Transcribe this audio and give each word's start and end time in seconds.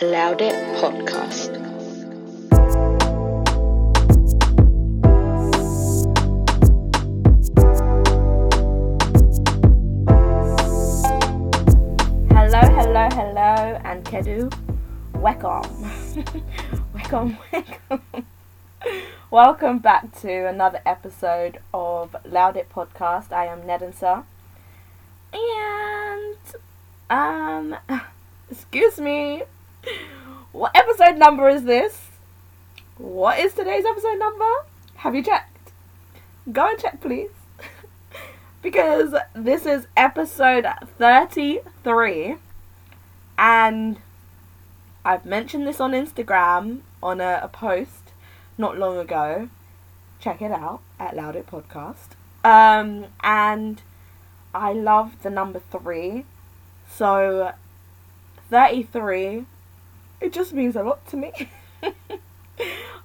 Loud 0.00 0.40
It 0.40 0.54
Podcast. 0.76 1.56
Hello, 12.30 12.60
hello, 12.60 13.08
hello, 13.10 13.80
and 13.82 14.04
Kedu. 14.04 14.52
Welcome. 15.14 15.90
welcome, 16.94 17.36
welcome. 17.52 18.26
welcome 19.32 19.78
back 19.80 20.16
to 20.20 20.46
another 20.46 20.80
episode 20.86 21.58
of 21.74 22.14
Loud 22.24 22.56
It 22.56 22.70
Podcast. 22.72 23.32
I 23.32 23.46
am 23.46 23.66
Ned 23.66 23.82
and 23.82 23.92
Sir. 23.96 24.22
And, 25.32 26.36
um, 27.10 27.76
excuse 28.48 29.00
me, 29.00 29.42
what 30.52 30.72
episode 30.74 31.16
number 31.16 31.48
is 31.48 31.64
this? 31.64 32.08
What 32.96 33.38
is 33.38 33.54
today's 33.54 33.84
episode 33.84 34.18
number? 34.18 34.50
Have 34.96 35.14
you 35.14 35.22
checked? 35.22 35.72
Go 36.50 36.68
and 36.68 36.78
check, 36.78 37.00
please. 37.00 37.30
because 38.62 39.14
this 39.34 39.66
is 39.66 39.86
episode 39.96 40.66
33 40.98 42.36
and 43.38 43.98
I've 45.04 45.24
mentioned 45.24 45.66
this 45.66 45.80
on 45.80 45.92
Instagram 45.92 46.80
on 47.02 47.20
a, 47.20 47.40
a 47.42 47.48
post 47.48 48.12
not 48.58 48.76
long 48.76 48.98
ago. 48.98 49.48
Check 50.20 50.42
it 50.42 50.50
out 50.50 50.80
at 50.98 51.14
Loud 51.14 51.36
It 51.36 51.46
Podcast. 51.46 52.08
Um, 52.44 53.06
and 53.22 53.80
I 54.52 54.72
love 54.72 55.22
the 55.22 55.30
number 55.30 55.60
three. 55.70 56.24
So 56.90 57.52
33, 58.50 59.46
it 60.20 60.32
just 60.32 60.52
means 60.52 60.76
a 60.76 60.82
lot 60.82 61.06
to 61.08 61.16
me. 61.16 61.32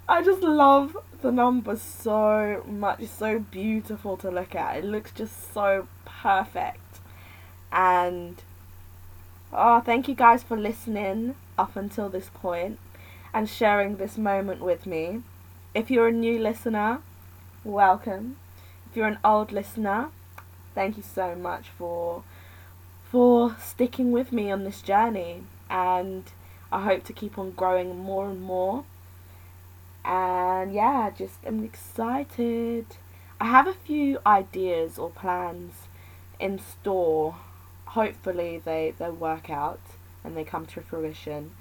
I 0.08 0.24
just 0.24 0.42
love 0.42 0.98
the 1.22 1.32
number 1.32 1.76
so 1.76 2.64
much. 2.68 3.00
It's 3.02 3.12
so 3.12 3.40
beautiful 3.40 4.18
to 4.18 4.30
look 4.30 4.56
at. 4.56 4.78
It 4.78 4.86
looks 4.86 5.12
just 5.12 5.54
so 5.54 5.88
perfect. 6.06 7.00
And 7.72 8.42
oh, 9.52 9.80
thank 9.80 10.08
you 10.08 10.16
guys 10.16 10.44
for 10.44 10.58
listening 10.58 11.36
up 11.58 11.76
until 11.76 12.10
this 12.10 12.30
point 12.34 12.80
and 13.34 13.50
sharing 13.50 13.98
this 13.98 14.18
moment 14.18 14.62
with 14.62 14.86
me. 14.86 15.24
If 15.74 15.90
you're 15.90 16.10
a 16.10 16.12
new 16.12 16.38
listener, 16.38 17.00
welcome. 17.64 18.38
If 18.90 18.98
you're 18.98 19.08
an 19.08 19.20
old 19.24 19.52
listener, 19.52 20.10
thank 20.76 20.98
you 20.98 21.04
so 21.04 21.36
much 21.36 21.70
for 21.78 22.24
for 23.10 23.56
sticking 23.60 24.12
with 24.12 24.32
me 24.32 24.52
on 24.52 24.64
this 24.64 24.82
journey 24.82 25.44
and 25.70 26.24
I 26.74 26.82
hope 26.82 27.04
to 27.04 27.14
keep 27.14 27.38
on 27.38 27.52
growing 27.52 28.00
more 28.00 28.28
and 28.28 28.42
more. 28.42 28.84
And 30.04 30.74
yeah, 30.74 31.12
just 31.16 31.36
I'm 31.46 31.64
excited. 31.64 32.88
I 33.40 33.46
have 33.46 33.68
a 33.68 33.76
few 33.76 34.18
ideas 34.26 34.98
or 34.98 35.12
plans 35.12 35.74
in 36.40 36.58
store. 36.58 37.36
Hopefully 37.86 38.60
they, 38.66 38.96
they 38.98 39.12
work 39.12 39.52
out 39.52 39.82
and 40.24 40.36
they 40.36 40.44
come 40.44 40.66
to 40.66 40.82
fruition. 40.82 41.52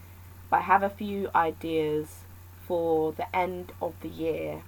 But 0.48 0.60
I 0.60 0.62
have 0.62 0.82
a 0.82 0.88
few 0.88 1.28
ideas 1.34 2.20
for 2.66 3.12
the 3.12 3.36
end 3.36 3.72
of 3.82 3.92
the 4.00 4.08
year 4.08 4.62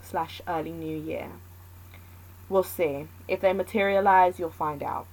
slash 0.00 0.40
early 0.46 0.70
new 0.70 0.96
year. 0.96 1.30
We'll 2.48 2.62
see. 2.62 3.08
If 3.26 3.40
they 3.40 3.52
materialize, 3.52 4.38
you'll 4.38 4.50
find 4.50 4.80
out. 4.80 5.06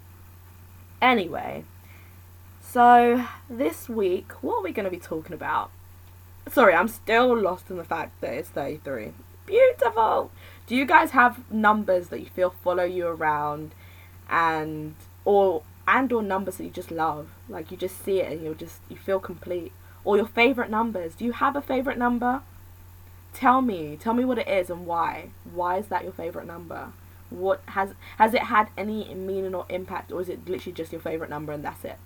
Anyway, 1.01 1.63
so 2.71 3.25
this 3.49 3.87
week, 3.87 4.31
what 4.41 4.57
are 4.57 4.63
we 4.63 4.71
going 4.71 4.85
to 4.85 4.91
be 4.91 4.99
talking 4.99 5.33
about? 5.33 5.71
Sorry, 6.51 6.73
I'm 6.73 6.87
still 6.87 7.35
lost 7.35 7.69
in 7.69 7.77
the 7.77 7.83
fact 7.83 8.21
that 8.21 8.33
it's 8.33 8.49
33. 8.49 9.13
Beautiful! 9.45 10.31
Do 10.67 10.75
you 10.75 10.85
guys 10.85 11.11
have 11.11 11.51
numbers 11.51 12.07
that 12.09 12.19
you 12.19 12.27
feel 12.27 12.49
follow 12.63 12.83
you 12.83 13.07
around 13.07 13.75
and 14.29 14.95
or 15.23 15.61
and 15.87 16.11
or 16.11 16.23
numbers 16.23 16.57
that 16.57 16.63
you 16.63 16.71
just 16.71 16.91
love? 16.91 17.29
Like 17.47 17.71
you 17.71 17.77
just 17.77 18.03
see 18.03 18.19
it 18.19 18.31
and 18.31 18.43
you're 18.43 18.55
just 18.55 18.81
you 18.89 18.95
feel 18.95 19.19
complete. 19.19 19.71
Or 20.03 20.17
your 20.17 20.27
favorite 20.27 20.69
numbers. 20.69 21.15
Do 21.15 21.25
you 21.25 21.33
have 21.33 21.55
a 21.55 21.61
favorite 21.61 21.97
number? 21.97 22.41
Tell 23.33 23.61
me. 23.61 23.97
Tell 23.99 24.13
me 24.13 24.25
what 24.25 24.37
it 24.37 24.47
is 24.47 24.69
and 24.69 24.85
why. 24.85 25.29
Why 25.51 25.77
is 25.77 25.87
that 25.87 26.03
your 26.03 26.13
favorite 26.13 26.47
number? 26.47 26.91
What 27.29 27.61
has 27.67 27.93
has 28.17 28.33
it 28.33 28.43
had 28.43 28.69
any 28.77 29.13
meaning 29.13 29.53
or 29.53 29.65
impact 29.69 30.11
or 30.11 30.21
is 30.21 30.29
it 30.29 30.47
literally 30.47 30.73
just 30.73 30.91
your 30.91 31.01
favorite 31.01 31.29
number 31.29 31.53
and 31.53 31.63
that's 31.63 31.85
it? 31.85 31.97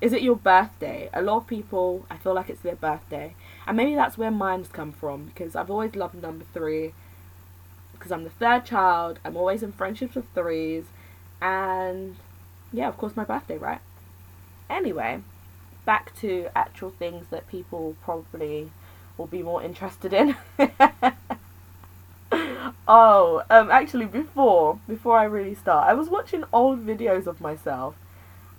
Is 0.00 0.12
it 0.12 0.22
your 0.22 0.36
birthday? 0.36 1.10
A 1.12 1.20
lot 1.20 1.38
of 1.38 1.46
people, 1.46 2.06
I 2.10 2.16
feel 2.16 2.34
like 2.34 2.48
it's 2.48 2.62
their 2.62 2.76
birthday. 2.76 3.34
And 3.66 3.76
maybe 3.76 3.94
that's 3.94 4.16
where 4.16 4.30
mine's 4.30 4.68
come 4.68 4.92
from 4.92 5.26
because 5.26 5.54
I've 5.54 5.70
always 5.70 5.94
loved 5.94 6.20
number 6.22 6.44
three 6.54 6.94
because 7.92 8.10
I'm 8.10 8.24
the 8.24 8.30
third 8.30 8.64
child. 8.64 9.18
I'm 9.24 9.36
always 9.36 9.62
in 9.62 9.72
friendships 9.72 10.14
with 10.14 10.24
threes. 10.34 10.84
And 11.42 12.16
yeah, 12.72 12.88
of 12.88 12.96
course, 12.96 13.14
my 13.14 13.24
birthday, 13.24 13.58
right? 13.58 13.80
Anyway, 14.70 15.20
back 15.84 16.14
to 16.20 16.48
actual 16.56 16.90
things 16.90 17.26
that 17.30 17.48
people 17.48 17.96
probably 18.02 18.70
will 19.18 19.26
be 19.26 19.42
more 19.42 19.62
interested 19.62 20.14
in. 20.14 20.36
oh, 22.88 23.42
um, 23.50 23.70
actually, 23.70 24.06
before 24.06 24.78
before 24.88 25.18
I 25.18 25.24
really 25.24 25.54
start, 25.54 25.88
I 25.88 25.94
was 25.94 26.08
watching 26.08 26.44
old 26.52 26.86
videos 26.86 27.26
of 27.26 27.40
myself, 27.40 27.96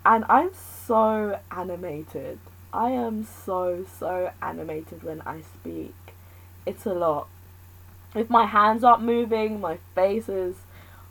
and 0.05 0.23
I'm 0.29 0.51
so 0.53 0.80
animated. 0.89 2.39
I 2.73 2.91
am 2.91 3.25
so 3.25 3.85
so 3.99 4.31
animated 4.41 5.03
when 5.03 5.21
I 5.21 5.41
speak. 5.41 5.95
It's 6.65 6.85
a 6.85 6.93
lot. 6.93 7.27
If 8.15 8.29
my 8.29 8.45
hands 8.45 8.83
aren't 8.83 9.03
moving, 9.03 9.61
my 9.61 9.77
face 9.95 10.27
is 10.27 10.55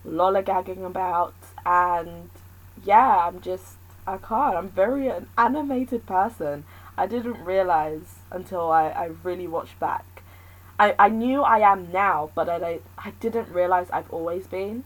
lollygagging 0.07 0.85
about, 0.85 1.35
and 1.65 2.31
yeah, 2.85 3.27
I'm 3.27 3.41
just 3.41 3.77
I 4.07 4.17
can't. 4.17 4.57
I'm 4.57 4.69
very 4.69 5.09
an 5.09 5.29
animated 5.37 6.07
person. 6.07 6.65
I 6.97 7.07
didn't 7.07 7.45
realize 7.45 8.17
until 8.31 8.71
I, 8.71 8.89
I 8.89 9.11
really 9.23 9.47
watched 9.47 9.79
back. 9.79 10.23
I, 10.79 10.95
I 10.99 11.09
knew 11.09 11.43
I 11.43 11.59
am 11.59 11.93
now, 11.93 12.31
but 12.35 12.49
I, 12.49 12.81
I 12.99 13.13
didn't 13.21 13.51
realize 13.51 13.89
I've 13.91 14.11
always 14.11 14.47
been. 14.47 14.85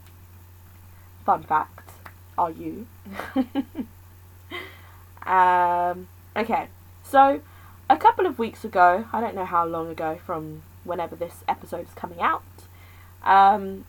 Fun 1.25 1.45
fact. 1.45 1.91
Are 2.37 2.51
you? 2.51 2.87
um, 5.27 6.09
okay, 6.37 6.69
so 7.03 7.41
a 7.89 7.97
couple 7.97 8.27
of 8.27 8.39
weeks 8.39 8.65
ago, 8.65 9.07
I 9.13 9.21
don't 9.21 9.35
know 9.35 9.45
how 9.45 9.67
long 9.67 9.91
ago 9.91 10.19
from 10.25 10.63
whenever 10.85 11.17
this 11.17 11.45
episode 11.49 11.87
is 11.89 11.95
coming 11.95 12.21
out, 12.21 12.43
um, 13.23 13.85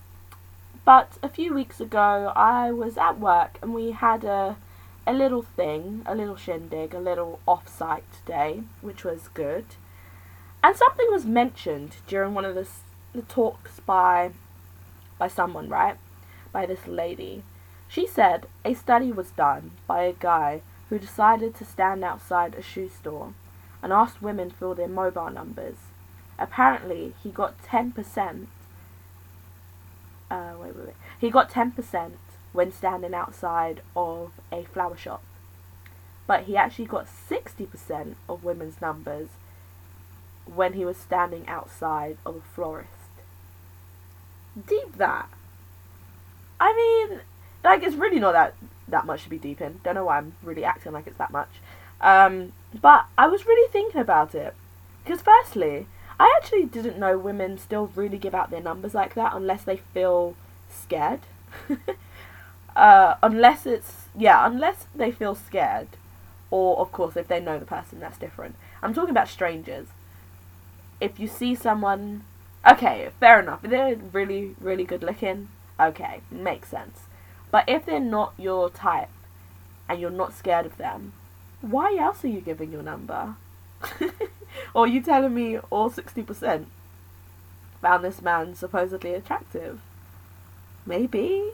but 0.86 1.18
a 1.24 1.30
few 1.30 1.54
weeks 1.54 1.82
ago, 1.82 2.32
I 2.36 2.72
was 2.72 2.98
at 2.98 3.20
work 3.20 3.58
and 3.62 3.74
we 3.74 3.92
had 3.92 4.24
a 4.24 4.58
a 5.08 5.14
little 5.14 5.44
thing, 5.44 6.02
a 6.06 6.16
little 6.16 6.36
shindig, 6.36 6.94
a 6.94 7.00
little 7.00 7.40
off-site 7.48 8.26
day, 8.26 8.64
which 8.82 9.04
was 9.04 9.28
good. 9.34 9.66
And 10.64 10.76
something 10.76 11.06
was 11.12 11.26
mentioned 11.26 11.98
during 12.08 12.34
one 12.34 12.44
of 12.44 12.56
the, 12.56 12.68
the 13.14 13.22
talks 13.22 13.80
by 13.82 14.32
by 15.18 15.28
someone, 15.28 15.70
right? 15.70 15.96
By 16.52 16.66
this 16.66 16.88
lady. 16.88 17.44
She 17.88 18.08
said 18.08 18.48
a 18.66 18.74
study 18.74 19.12
was 19.12 19.32
done 19.32 19.72
by 19.88 20.04
a 20.04 20.14
guy 20.14 20.62
who 20.96 21.00
decided 21.00 21.54
to 21.54 21.66
stand 21.66 22.06
outside 22.06 22.56
a 22.56 22.62
shoe 22.62 22.88
store 22.88 23.34
and 23.84 23.92
asked 23.92 24.22
women 24.22 24.50
for 24.50 24.74
their 24.74 24.88
mobile 24.88 25.30
numbers. 25.30 25.76
Apparently, 26.40 27.14
he 27.22 27.30
got 27.32 27.62
10%. 27.64 28.46
Uh, 30.32 30.54
wait, 30.58 30.74
wait, 30.74 30.86
wait. 30.86 30.96
He 31.20 31.30
got 31.30 31.52
10% 31.52 32.12
when 32.54 32.72
standing 32.72 33.14
outside 33.14 33.82
of 33.94 34.32
a 34.54 34.64
flower 34.64 34.96
shop. 34.96 35.22
But 36.28 36.44
he 36.44 36.56
actually 36.56 36.86
got 36.86 37.08
60% 37.30 38.16
of 38.30 38.46
women's 38.46 38.80
numbers 38.80 39.28
when 40.46 40.74
he 40.74 40.86
was 40.86 40.96
standing 40.96 41.46
outside 41.50 42.16
of 42.26 42.38
a 42.38 42.42
florist. 42.56 42.90
Deep 44.66 44.96
that. 44.96 45.28
I 46.58 46.74
mean, 46.74 47.20
like 47.66 47.84
it's 47.84 47.98
really 47.98 48.22
not 48.22 48.32
that 48.32 48.54
that 48.88 49.06
much 49.06 49.24
to 49.24 49.30
be 49.30 49.38
deep 49.38 49.62
in. 49.62 49.80
Don't 49.84 49.96
know 49.96 50.06
why 50.06 50.18
I'm 50.18 50.34
really 50.44 50.64
acting 50.64 50.92
like 50.92 51.08
it's 51.08 51.18
that 51.18 51.32
much. 51.32 51.50
Um, 52.02 52.54
but 52.80 53.06
I 53.18 53.28
was 53.28 53.46
really 53.46 53.72
thinking 53.72 54.02
about 54.02 54.36
it 54.36 54.54
because 55.04 55.22
firstly, 55.22 55.88
I 56.20 56.34
actually 56.38 56.66
didn't 56.66 56.98
know 56.98 57.18
women 57.18 57.58
still 57.58 57.92
really 57.96 58.18
give 58.18 58.34
out 58.34 58.50
their 58.50 58.62
numbers 58.62 58.94
like 58.94 59.16
that 59.16 59.34
unless 59.34 59.64
they 59.64 59.78
feel 59.78 60.36
scared. 60.70 61.22
uh, 62.76 63.16
unless 63.22 63.66
it's 63.66 64.06
yeah, 64.18 64.46
unless 64.46 64.88
they 64.96 65.12
feel 65.12 65.36
scared, 65.36 65.90
or 66.52 66.78
of 66.80 66.92
course 66.92 67.18
if 67.18 67.28
they 67.28 67.40
know 67.40 67.60
the 67.60 67.66
person, 67.66 68.00
that's 68.00 68.18
different. 68.18 68.56
I'm 68.82 68.94
talking 68.94 69.12
about 69.12 69.28
strangers. 69.28 69.88
If 71.02 71.20
you 71.20 71.28
see 71.28 71.56
someone, 71.56 72.24
okay, 72.70 73.10
fair 73.20 73.40
enough. 73.40 73.64
If 73.64 73.72
they're 73.72 73.96
really 73.96 74.56
really 74.60 74.86
good 74.86 75.04
looking, 75.04 75.50
okay, 75.80 76.22
makes 76.32 76.70
sense. 76.70 77.05
But 77.56 77.70
if 77.70 77.86
they're 77.86 78.02
not 78.02 78.34
your 78.38 78.70
type, 78.70 79.08
and 79.88 80.02
you're 80.02 80.10
not 80.10 80.34
scared 80.34 80.66
of 80.66 80.76
them, 80.76 81.14
why 81.62 81.96
else 81.98 82.22
are 82.26 82.28
you 82.28 82.42
giving 82.42 82.70
your 82.70 82.84
number? 82.84 83.36
or 84.74 84.86
you 84.88 85.02
telling 85.02 85.34
me 85.34 85.60
all 85.70 85.90
60% 85.90 86.66
found 87.82 88.04
this 88.04 88.22
man 88.22 88.56
supposedly 88.56 89.14
attractive? 89.14 89.80
Maybe. 90.86 91.52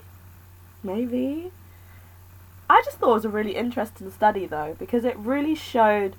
Maybe. 0.81 1.51
I 2.67 2.81
just 2.83 2.97
thought 2.97 3.11
it 3.11 3.13
was 3.13 3.25
a 3.25 3.29
really 3.29 3.55
interesting 3.55 4.09
study 4.09 4.47
though, 4.47 4.75
because 4.79 5.05
it 5.05 5.15
really 5.19 5.53
showed 5.53 6.15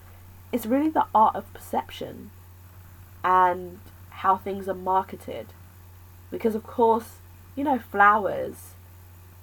it's 0.53 0.65
really 0.65 0.91
the 0.91 1.07
art 1.13 1.35
of 1.35 1.53
perception 1.53 2.31
and 3.25 3.81
how 4.11 4.37
things 4.37 4.69
are 4.69 4.75
marketed. 4.75 5.49
Because 6.31 6.55
of 6.55 6.63
course, 6.63 7.17
you 7.57 7.65
know, 7.65 7.81
flowers, 7.81 8.75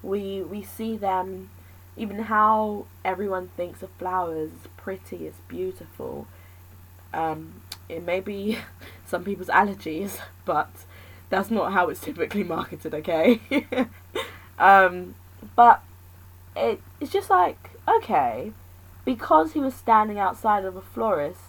we 0.02 0.42
we 0.42 0.64
see 0.64 0.98
them 0.98 1.50
even 2.00 2.20
how 2.20 2.86
everyone 3.04 3.50
thinks 3.58 3.84
of 3.84 3.90
flowers 4.00 4.52
is 4.52 4.68
pretty, 4.78 5.28
it's 5.28 5.40
beautiful. 5.50 6.28
Um, 7.14 7.62
it 7.90 8.04
may 8.06 8.22
be 8.22 8.58
some 9.06 9.26
people's 9.26 9.50
allergies, 9.50 10.20
but 10.46 10.70
that's 11.30 11.52
not 11.52 11.74
how 11.74 11.90
it's 11.90 12.00
typically 12.00 12.44
marketed, 12.44 12.94
okay? 12.96 13.42
um, 14.60 15.16
but 15.56 15.84
it, 16.56 16.82
it's 17.02 17.12
just 17.12 17.30
like, 17.30 17.72
okay, 17.88 18.54
because 19.04 19.52
he 19.52 19.60
was 19.60 19.74
standing 19.74 20.18
outside 20.18 20.64
of 20.64 20.78
a 20.78 20.82
florist, 20.82 21.42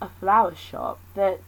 a 0.00 0.08
flower 0.08 0.54
shop, 0.54 1.00
that 1.16 1.40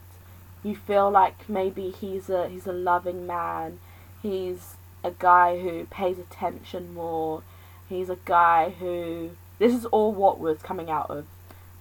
you 0.65 0.75
feel 0.75 1.11
like 1.11 1.49
maybe 1.49 1.91
he's 1.91 2.29
a 2.29 2.49
he's 2.49 2.67
a 2.67 2.73
loving 2.73 3.27
man, 3.27 3.81
he's 4.23 4.77
a 5.05 5.11
guy 5.11 5.59
who 5.59 5.87
pays 5.87 6.19
attention 6.19 6.95
more, 6.95 7.43
he's 7.89 8.11
a 8.11 8.19
guy 8.25 8.71
who 8.79 9.31
this 9.59 9.75
is 9.75 9.85
all 9.87 10.13
what 10.13 10.39
was 10.39 10.63
coming 10.63 10.91
out 10.91 11.11
of 11.11 11.27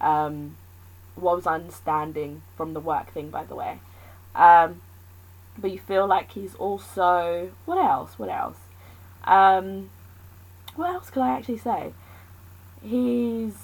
um, 0.00 0.56
what 1.14 1.36
was 1.36 1.46
understanding 1.46 2.42
from 2.56 2.74
the 2.74 2.80
work 2.80 3.12
thing 3.12 3.30
by 3.30 3.44
the 3.44 3.54
way. 3.54 3.78
Um, 4.34 4.82
but 5.58 5.70
you 5.70 5.78
feel 5.78 6.06
like 6.06 6.32
he's 6.32 6.54
also 6.54 7.50
what 7.64 7.78
else? 7.78 8.18
What 8.18 8.28
else? 8.28 8.58
Um, 9.24 9.90
what 10.74 10.90
else 10.90 11.10
could 11.10 11.22
I 11.22 11.36
actually 11.36 11.58
say? 11.58 11.92
He's 12.82 13.54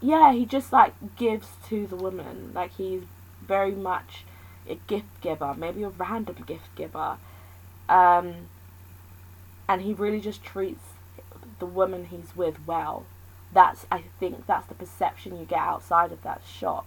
yeah, 0.00 0.32
he 0.32 0.46
just 0.46 0.72
like 0.72 0.94
gives 1.16 1.48
to 1.68 1.86
the 1.86 1.96
woman. 1.96 2.52
Like 2.54 2.72
he's 2.76 3.02
very 3.46 3.72
much 3.72 4.24
a 4.68 4.76
gift 4.86 5.20
giver, 5.20 5.54
maybe 5.54 5.82
a 5.82 5.88
random 5.88 6.36
gift 6.46 6.74
giver. 6.76 7.18
Um, 7.90 8.48
and 9.68 9.82
he 9.82 9.92
really 9.92 10.20
just 10.20 10.42
treats 10.42 10.84
the 11.58 11.66
woman 11.66 12.06
he's 12.06 12.34
with 12.34 12.66
well. 12.66 13.04
That's 13.52 13.84
I 13.90 14.04
think 14.20 14.46
that's 14.46 14.66
the 14.66 14.74
perception 14.74 15.38
you 15.38 15.44
get 15.44 15.58
outside 15.58 16.12
of 16.12 16.22
that 16.22 16.42
shop. 16.46 16.86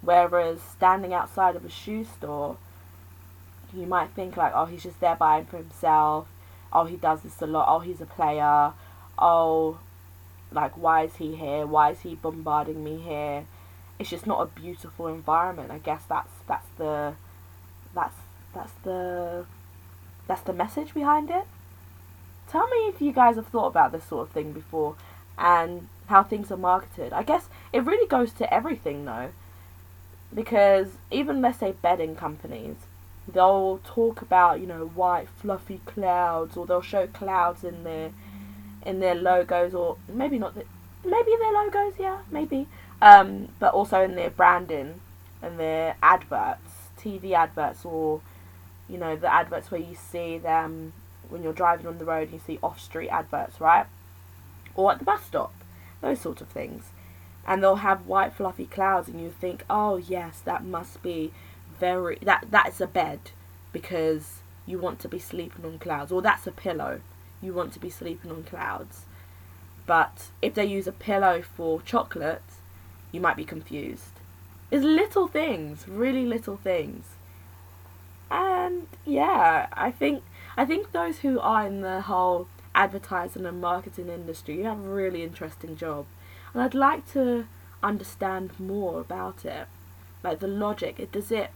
Whereas 0.00 0.60
standing 0.60 1.14
outside 1.14 1.54
of 1.54 1.64
a 1.64 1.70
shoe 1.70 2.04
store, 2.04 2.56
you 3.72 3.86
might 3.86 4.10
think 4.10 4.36
like, 4.36 4.52
oh, 4.54 4.66
he's 4.66 4.82
just 4.82 4.98
there 5.00 5.14
buying 5.14 5.46
for 5.46 5.58
himself. 5.58 6.26
Oh, 6.72 6.84
he 6.84 6.96
does 6.96 7.20
this 7.22 7.40
a 7.40 7.46
lot. 7.46 7.66
Oh, 7.68 7.78
he's 7.78 8.00
a 8.00 8.06
player. 8.06 8.72
Oh, 9.16 9.78
like 10.50 10.76
why 10.76 11.04
is 11.04 11.16
he 11.16 11.36
here? 11.36 11.66
Why 11.66 11.92
is 11.92 12.00
he 12.00 12.16
bombarding 12.16 12.82
me 12.82 12.98
here? 12.98 13.44
It's 14.00 14.10
just 14.10 14.26
not 14.26 14.40
a 14.40 14.46
beautiful 14.46 15.06
environment. 15.06 15.70
I 15.70 15.78
guess 15.78 16.02
that's 16.08 16.32
that's 16.48 16.66
the 16.78 17.14
that's 17.94 18.16
that's 18.52 18.72
the 18.82 19.46
that's 20.26 20.42
the 20.42 20.52
message 20.52 20.94
behind 20.94 21.30
it. 21.30 21.44
Tell 22.48 22.66
me 22.68 22.88
if 22.88 23.00
you 23.00 23.12
guys 23.12 23.36
have 23.36 23.46
thought 23.46 23.68
about 23.68 23.92
this 23.92 24.04
sort 24.04 24.28
of 24.28 24.34
thing 24.34 24.52
before 24.52 24.96
and 25.38 25.88
how 26.06 26.22
things 26.22 26.50
are 26.50 26.56
marketed. 26.56 27.12
I 27.12 27.22
guess 27.22 27.48
it 27.72 27.84
really 27.84 28.06
goes 28.06 28.32
to 28.34 28.52
everything 28.52 29.04
though. 29.04 29.30
Because 30.34 30.88
even 31.10 31.42
let's 31.42 31.58
say 31.58 31.74
bedding 31.82 32.16
companies, 32.16 32.76
they'll 33.28 33.80
talk 33.84 34.22
about, 34.22 34.60
you 34.60 34.66
know, 34.66 34.86
white 34.86 35.28
fluffy 35.28 35.80
clouds 35.84 36.56
or 36.56 36.66
they'll 36.66 36.80
show 36.80 37.06
clouds 37.06 37.64
in 37.64 37.84
their 37.84 38.12
in 38.84 39.00
their 39.00 39.14
logos 39.14 39.74
or 39.74 39.96
maybe 40.08 40.38
not 40.38 40.54
the, 40.54 40.64
maybe 41.04 41.32
their 41.38 41.52
logos, 41.52 41.94
yeah, 41.98 42.18
maybe. 42.30 42.66
Um, 43.00 43.48
but 43.58 43.74
also 43.74 44.02
in 44.02 44.14
their 44.14 44.30
branding 44.30 45.00
and 45.40 45.58
their 45.58 45.96
adverts, 46.02 46.88
TV 46.98 47.32
adverts 47.32 47.84
or 47.84 48.20
you 48.92 48.98
know, 48.98 49.16
the 49.16 49.32
adverts 49.32 49.70
where 49.70 49.80
you 49.80 49.94
see 49.94 50.36
them 50.36 50.92
when 51.30 51.42
you're 51.42 51.54
driving 51.54 51.86
on 51.86 51.96
the 51.96 52.04
road 52.04 52.30
you 52.30 52.38
see 52.46 52.58
off 52.62 52.78
street 52.78 53.08
adverts, 53.08 53.58
right? 53.58 53.86
Or 54.74 54.92
at 54.92 54.98
the 54.98 55.04
bus 55.04 55.24
stop, 55.24 55.54
those 56.02 56.20
sort 56.20 56.42
of 56.42 56.48
things. 56.48 56.90
And 57.46 57.62
they'll 57.62 57.76
have 57.76 58.06
white 58.06 58.34
fluffy 58.34 58.66
clouds 58.66 59.08
and 59.08 59.18
you 59.18 59.30
think, 59.30 59.64
oh 59.70 59.96
yes, 59.96 60.40
that 60.44 60.62
must 60.62 61.02
be 61.02 61.32
very 61.80 62.18
that 62.22 62.46
that's 62.50 62.80
a 62.80 62.86
bed 62.86 63.32
because 63.72 64.40
you 64.66 64.78
want 64.78 65.00
to 65.00 65.08
be 65.08 65.18
sleeping 65.18 65.64
on 65.64 65.78
clouds. 65.78 66.12
Or 66.12 66.20
that's 66.20 66.46
a 66.46 66.52
pillow. 66.52 67.00
You 67.40 67.54
want 67.54 67.72
to 67.72 67.80
be 67.80 67.90
sleeping 67.90 68.30
on 68.30 68.44
clouds. 68.44 69.06
But 69.86 70.28
if 70.42 70.54
they 70.54 70.66
use 70.66 70.86
a 70.86 70.92
pillow 70.92 71.42
for 71.42 71.80
chocolate, 71.80 72.42
you 73.10 73.20
might 73.20 73.36
be 73.36 73.44
confused. 73.44 74.20
It's 74.70 74.84
little 74.84 75.26
things, 75.26 75.88
really 75.88 76.24
little 76.24 76.56
things. 76.56 77.04
And 78.32 78.86
yeah, 79.04 79.66
I 79.74 79.90
think 79.90 80.24
I 80.56 80.64
think 80.64 80.92
those 80.92 81.18
who 81.18 81.38
are 81.38 81.66
in 81.66 81.82
the 81.82 82.00
whole 82.00 82.48
advertising 82.74 83.44
and 83.44 83.60
marketing 83.60 84.08
industry, 84.08 84.56
you 84.56 84.64
have 84.64 84.78
a 84.78 84.88
really 84.88 85.22
interesting 85.22 85.76
job. 85.76 86.06
And 86.54 86.62
I'd 86.62 86.74
like 86.74 87.10
to 87.12 87.46
understand 87.82 88.58
more 88.58 89.00
about 89.00 89.44
it. 89.44 89.66
Like 90.22 90.40
the 90.40 90.48
logic. 90.48 90.98
it 90.98 91.12
Does 91.12 91.30
it 91.30 91.50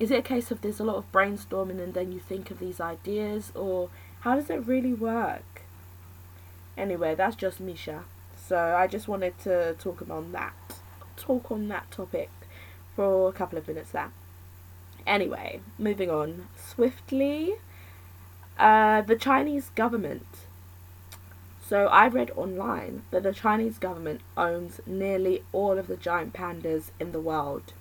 is 0.00 0.10
it 0.10 0.18
a 0.18 0.22
case 0.22 0.50
of 0.50 0.62
there's 0.62 0.80
a 0.80 0.84
lot 0.84 0.96
of 0.96 1.12
brainstorming 1.12 1.80
and 1.80 1.94
then 1.94 2.10
you 2.10 2.18
think 2.18 2.50
of 2.50 2.58
these 2.58 2.80
ideas 2.80 3.52
or 3.54 3.90
how 4.20 4.34
does 4.34 4.50
it 4.50 4.66
really 4.66 4.94
work? 4.94 5.62
Anyway, 6.76 7.14
that's 7.14 7.36
just 7.36 7.60
Misha. 7.60 8.04
So 8.36 8.74
I 8.74 8.88
just 8.88 9.06
wanted 9.06 9.38
to 9.40 9.74
talk 9.78 10.00
about 10.00 10.32
that 10.32 10.54
talk 11.16 11.50
on 11.52 11.68
that 11.68 11.90
topic 11.90 12.30
for 12.96 13.28
a 13.28 13.32
couple 13.32 13.58
of 13.58 13.68
minutes 13.68 13.90
there. 13.92 14.10
Anyway, 15.06 15.60
moving 15.78 16.10
on 16.10 16.48
swiftly. 16.56 17.54
Uh, 18.58 19.00
the 19.02 19.16
Chinese 19.16 19.70
government. 19.74 20.26
So 21.66 21.86
I 21.86 22.08
read 22.08 22.30
online 22.36 23.02
that 23.10 23.22
the 23.22 23.32
Chinese 23.32 23.78
government 23.78 24.20
owns 24.36 24.80
nearly 24.86 25.44
all 25.52 25.78
of 25.78 25.86
the 25.86 25.96
giant 25.96 26.32
pandas 26.32 26.90
in 26.98 27.12
the 27.12 27.20
world. 27.20 27.72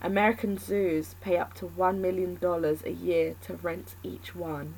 American 0.00 0.56
zoos 0.56 1.14
pay 1.20 1.36
up 1.36 1.54
to 1.54 1.66
$1 1.66 1.98
million 1.98 2.38
a 2.42 2.90
year 2.90 3.34
to 3.42 3.54
rent 3.54 3.96
each 4.02 4.36
one. 4.36 4.74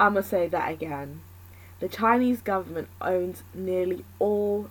I'm 0.00 0.14
going 0.14 0.24
to 0.24 0.28
say 0.28 0.48
that 0.48 0.72
again. 0.72 1.20
The 1.78 1.88
Chinese 1.88 2.42
government 2.42 2.88
owns 3.00 3.42
nearly 3.54 4.04
all 4.18 4.70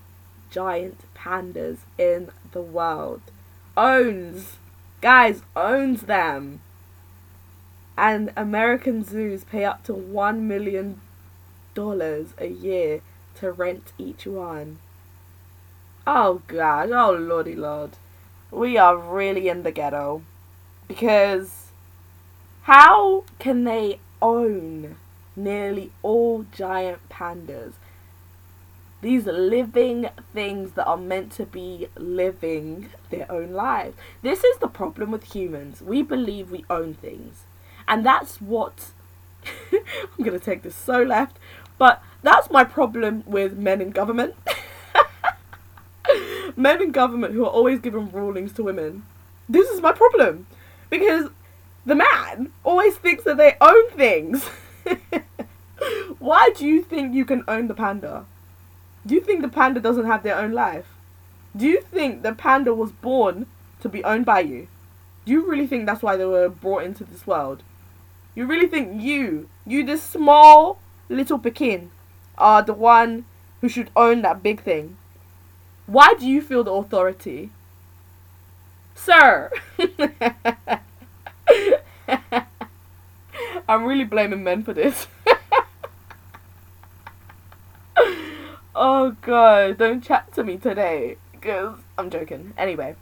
giant 0.52 1.06
pandas 1.16 1.78
in 1.98 2.32
the 2.52 2.62
world. 2.62 3.22
Owns! 3.80 4.58
Guys, 5.00 5.42
owns 5.56 6.02
them! 6.02 6.60
and 8.00 8.32
American 8.38 9.04
zoos 9.04 9.44
pay 9.44 9.66
up 9.66 9.84
to 9.84 9.94
one 9.94 10.48
million 10.48 11.02
dollars 11.74 12.28
a 12.38 12.48
year 12.48 13.02
to 13.36 13.52
rent 13.52 13.92
each 13.98 14.26
one. 14.26 14.80
Oh 16.08 16.42
god, 16.48 16.92
oh 16.92 17.12
lordy 17.12 17.56
lord. 17.56 17.92
We 18.52 18.78
are 18.78 18.98
really 18.98 19.50
in 19.50 19.64
the 19.64 19.72
ghetto. 19.72 20.24
Because 20.88 21.68
how 22.64 23.26
can 23.38 23.66
they 23.66 24.00
own 24.22 24.96
nearly 25.36 25.92
all 26.02 26.46
giant 26.54 27.00
pandas? 27.10 27.74
These 29.02 29.26
living 29.26 30.10
things 30.34 30.72
that 30.74 30.86
are 30.86 30.98
meant 30.98 31.32
to 31.34 31.46
be 31.46 31.88
living 31.96 32.90
their 33.10 33.32
own 33.32 33.54
lives. 33.54 33.96
This 34.22 34.44
is 34.44 34.58
the 34.58 34.68
problem 34.68 35.12
with 35.12 35.34
humans. 35.34 35.82
We 35.82 36.02
believe 36.02 36.52
we 36.52 36.66
own 36.70 36.96
things. 36.96 37.44
And 37.88 38.06
that's 38.06 38.42
what 38.42 38.92
I'm 39.72 40.24
going 40.24 40.38
to 40.38 40.46
take 40.46 40.64
this 40.64 40.76
so 40.76 41.02
left, 41.02 41.38
but 41.78 42.04
that's 42.22 42.52
my 42.52 42.64
problem 42.64 43.24
with 43.26 43.58
men 43.58 43.82
in 43.82 43.92
government. 43.92 44.36
men 46.56 46.82
in 46.82 46.92
government 46.92 47.34
who 47.34 47.46
are 47.46 47.50
always 47.50 47.80
giving 47.80 48.12
rulings 48.12 48.52
to 48.54 48.64
women. 48.64 49.04
This 49.48 49.70
is 49.70 49.82
my 49.82 49.94
problem. 49.94 50.46
Because 50.90 51.30
the 51.86 51.96
man 51.96 52.52
always 52.64 52.96
thinks 52.98 53.24
that 53.24 53.38
they 53.38 53.56
own 53.62 53.90
things. 53.92 54.48
Why 56.20 56.50
do 56.56 56.68
you 56.68 56.84
think 56.84 57.14
you 57.14 57.26
can 57.26 57.44
own 57.48 57.68
the 57.68 57.74
panda? 57.74 58.26
Do 59.10 59.16
you 59.16 59.22
think 59.22 59.42
the 59.42 59.50
panda 59.50 59.80
doesn't 59.80 60.06
have 60.06 60.22
their 60.22 60.38
own 60.38 60.52
life? 60.52 60.86
Do 61.58 61.66
you 61.66 61.82
think 61.82 62.22
the 62.22 62.32
panda 62.32 62.76
was 62.76 62.92
born 62.92 63.48
to 63.82 63.90
be 63.90 64.04
owned 64.04 64.24
by 64.24 64.42
you? 64.42 64.68
Do 65.26 65.32
you 65.32 65.50
really 65.50 65.66
think 65.66 65.88
that's 65.88 66.04
why 66.04 66.16
they 66.16 66.26
were 66.26 66.48
brought 66.48 66.84
into 66.84 67.06
this 67.06 67.26
world? 67.26 67.64
You 68.36 68.46
really 68.46 68.68
think 68.68 69.02
you, 69.02 69.50
you 69.66 69.84
this 69.84 70.04
small 70.04 70.80
little 71.10 71.40
Pekin, 71.40 71.90
are 72.38 72.62
the 72.62 72.76
one 72.76 73.26
who 73.62 73.68
should 73.68 73.90
own 73.96 74.22
that 74.22 74.44
big 74.44 74.62
thing? 74.62 74.96
Why 75.88 76.14
do 76.14 76.28
you 76.28 76.40
feel 76.40 76.64
the 76.64 76.72
authority? 76.72 77.50
Sir! 78.94 79.50
I'm 83.68 83.86
really 83.86 84.04
blaming 84.04 84.44
men 84.44 84.62
for 84.62 84.74
this. 84.74 85.08
oh 88.80 89.16
god, 89.22 89.78
don't 89.78 90.02
chat 90.02 90.34
to 90.34 90.44
me 90.44 90.58
today 90.58 91.18
because 91.34 91.78
I'm 91.98 92.10
joking. 92.10 92.54
Anyway, 92.58 92.96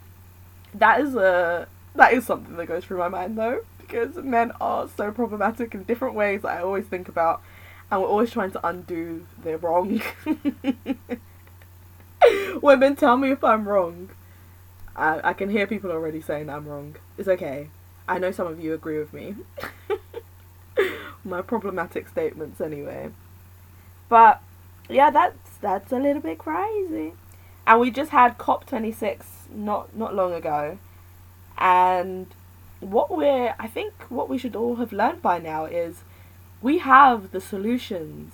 that 0.74 1.00
is 1.00 1.14
a 1.14 1.68
that 1.94 2.12
is 2.12 2.26
something 2.26 2.56
that 2.56 2.66
goes 2.66 2.84
through 2.84 2.98
my 2.98 3.08
mind 3.08 3.38
though 3.38 3.60
because 3.78 4.16
men 4.16 4.52
are 4.60 4.88
so 4.94 5.10
problematic 5.10 5.74
in 5.74 5.84
different 5.84 6.14
ways 6.14 6.42
that 6.42 6.58
I 6.58 6.62
always 6.62 6.84
think 6.84 7.08
about 7.08 7.40
and 7.90 8.02
we're 8.02 8.08
always 8.08 8.30
trying 8.30 8.50
to 8.50 8.66
undo 8.66 9.26
their 9.42 9.56
wrong. 9.56 10.02
Women, 12.60 12.96
tell 12.96 13.16
me 13.16 13.30
if 13.30 13.42
I'm 13.42 13.66
wrong. 13.66 14.10
I, 14.94 15.30
I 15.30 15.32
can 15.32 15.48
hear 15.48 15.66
people 15.66 15.90
already 15.90 16.20
saying 16.20 16.50
I'm 16.50 16.66
wrong. 16.66 16.96
It's 17.16 17.28
okay. 17.28 17.70
I 18.06 18.18
know 18.18 18.30
some 18.30 18.46
of 18.46 18.60
you 18.60 18.74
agree 18.74 18.98
with 18.98 19.12
me. 19.12 19.36
My 21.24 21.40
problematic 21.40 22.08
statements, 22.08 22.60
anyway. 22.60 23.10
But 24.08 24.42
yeah, 24.88 25.10
that's 25.10 25.47
that's 25.60 25.92
a 25.92 25.98
little 25.98 26.22
bit 26.22 26.38
crazy. 26.38 27.12
And 27.66 27.80
we 27.80 27.90
just 27.90 28.10
had 28.10 28.38
COP26 28.38 29.20
not 29.50 29.94
not 29.96 30.14
long 30.14 30.32
ago, 30.32 30.78
and 31.56 32.26
what 32.80 33.10
we're 33.14 33.54
I 33.58 33.66
think 33.66 33.92
what 34.08 34.28
we 34.28 34.38
should 34.38 34.56
all 34.56 34.76
have 34.76 34.92
learned 34.92 35.20
by 35.22 35.38
now 35.38 35.64
is 35.64 36.02
we 36.62 36.78
have 36.78 37.30
the 37.30 37.40
solutions 37.40 38.32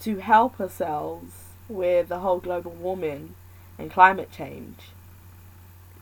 to 0.00 0.18
help 0.18 0.60
ourselves 0.60 1.32
with 1.68 2.08
the 2.08 2.18
whole 2.18 2.38
global 2.38 2.72
warming 2.72 3.34
and 3.78 3.90
climate 3.90 4.30
change. 4.30 4.90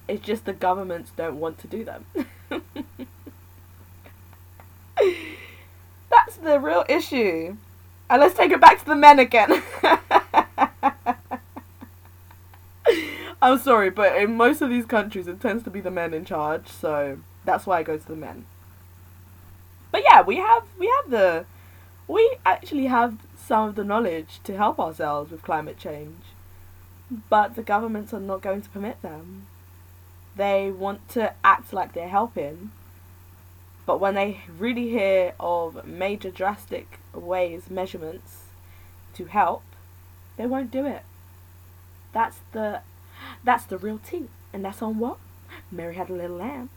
It's 0.08 0.24
just 0.24 0.44
the 0.44 0.52
governments 0.52 1.12
don't 1.16 1.38
want 1.38 1.58
to 1.58 1.66
do 1.68 1.84
them. 1.84 2.06
That's 6.10 6.36
the 6.36 6.58
real 6.58 6.84
issue. 6.88 7.56
And 8.08 8.20
let's 8.20 8.34
take 8.34 8.50
it 8.50 8.60
back 8.60 8.80
to 8.80 8.86
the 8.86 8.96
men 8.96 9.18
again. 9.20 9.62
I'm 13.42 13.58
sorry, 13.58 13.88
but 13.90 14.16
in 14.16 14.36
most 14.36 14.60
of 14.60 14.68
these 14.68 14.84
countries, 14.84 15.26
it 15.26 15.40
tends 15.40 15.64
to 15.64 15.70
be 15.70 15.80
the 15.80 15.90
men 15.90 16.12
in 16.12 16.24
charge, 16.24 16.68
so 16.68 17.18
that's 17.44 17.66
why 17.66 17.78
I 17.78 17.82
go 17.82 17.96
to 17.96 18.06
the 18.06 18.16
men. 18.16 18.44
But 19.90 20.02
yeah, 20.04 20.20
we 20.22 20.36
have 20.36 20.64
we 20.78 20.86
have 20.86 21.10
the 21.10 21.46
we 22.06 22.36
actually 22.44 22.86
have 22.86 23.16
some 23.36 23.68
of 23.68 23.74
the 23.76 23.84
knowledge 23.84 24.40
to 24.44 24.56
help 24.56 24.78
ourselves 24.78 25.30
with 25.30 25.42
climate 25.42 25.78
change, 25.78 26.22
but 27.30 27.56
the 27.56 27.62
governments 27.62 28.12
are 28.12 28.20
not 28.20 28.42
going 28.42 28.60
to 28.62 28.68
permit 28.68 29.00
them. 29.00 29.46
They 30.36 30.70
want 30.70 31.08
to 31.10 31.32
act 31.42 31.72
like 31.72 31.92
they're 31.92 32.08
helping, 32.08 32.72
but 33.86 34.00
when 34.00 34.14
they 34.14 34.42
really 34.58 34.90
hear 34.90 35.32
of 35.40 35.86
major 35.86 36.30
drastic 36.30 36.98
ways, 37.14 37.70
measurements 37.70 38.44
to 39.14 39.24
help, 39.24 39.62
they 40.36 40.46
won't 40.46 40.70
do 40.70 40.86
it. 40.86 41.02
That's 42.12 42.38
the 42.52 42.82
that's 43.44 43.64
the 43.64 43.78
real 43.78 43.98
tea. 43.98 44.26
And 44.52 44.64
that's 44.64 44.82
on 44.82 44.98
what? 44.98 45.18
Mary 45.70 45.94
had 45.94 46.10
a 46.10 46.14
little 46.14 46.36
lamb. 46.36 46.70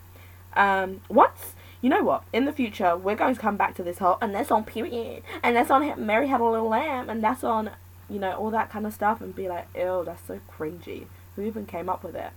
Um, 0.55 1.01
once 1.09 1.55
you 1.83 1.89
know 1.89 2.01
what? 2.01 2.23
In 2.31 2.45
the 2.45 2.53
future, 2.53 2.95
we're 2.95 3.17
going 3.17 3.35
to 3.35 3.41
come 3.41 3.57
back 3.57 3.75
to 3.75 3.83
this 3.83 3.97
whole, 3.97 4.17
and 4.21 4.33
that's 4.33 4.51
on 4.51 4.63
period, 4.63 5.21
and 5.43 5.53
that's 5.53 5.69
on 5.69 5.93
Mary 6.03 6.29
had 6.29 6.39
a 6.39 6.45
little 6.45 6.69
lamb, 6.69 7.09
and 7.09 7.21
that's 7.21 7.43
on, 7.43 7.71
you 8.09 8.19
know, 8.19 8.31
all 8.31 8.49
that 8.51 8.69
kind 8.69 8.87
of 8.87 8.93
stuff, 8.93 9.19
and 9.19 9.35
be 9.35 9.49
like, 9.49 9.67
ew, 9.75 10.01
that's 10.05 10.25
so 10.25 10.39
cringy. 10.49 11.07
Who 11.35 11.41
even 11.41 11.65
came 11.65 11.89
up 11.89 12.01
with 12.01 12.15
it? 12.15 12.31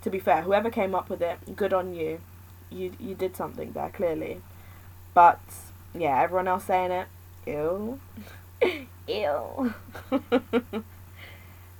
To 0.00 0.08
be 0.10 0.18
fair, 0.18 0.40
whoever 0.40 0.70
came 0.70 0.94
up 0.94 1.10
with 1.10 1.20
it, 1.20 1.54
good 1.54 1.74
on 1.74 1.94
you. 1.94 2.20
You 2.70 2.92
you 2.98 3.14
did 3.14 3.36
something 3.36 3.72
there 3.72 3.90
clearly, 3.90 4.40
but 5.12 5.40
yeah, 5.94 6.22
everyone 6.22 6.48
else 6.48 6.64
saying 6.64 6.92
it, 6.92 7.08
ew, 7.46 8.00
ew. 9.06 9.74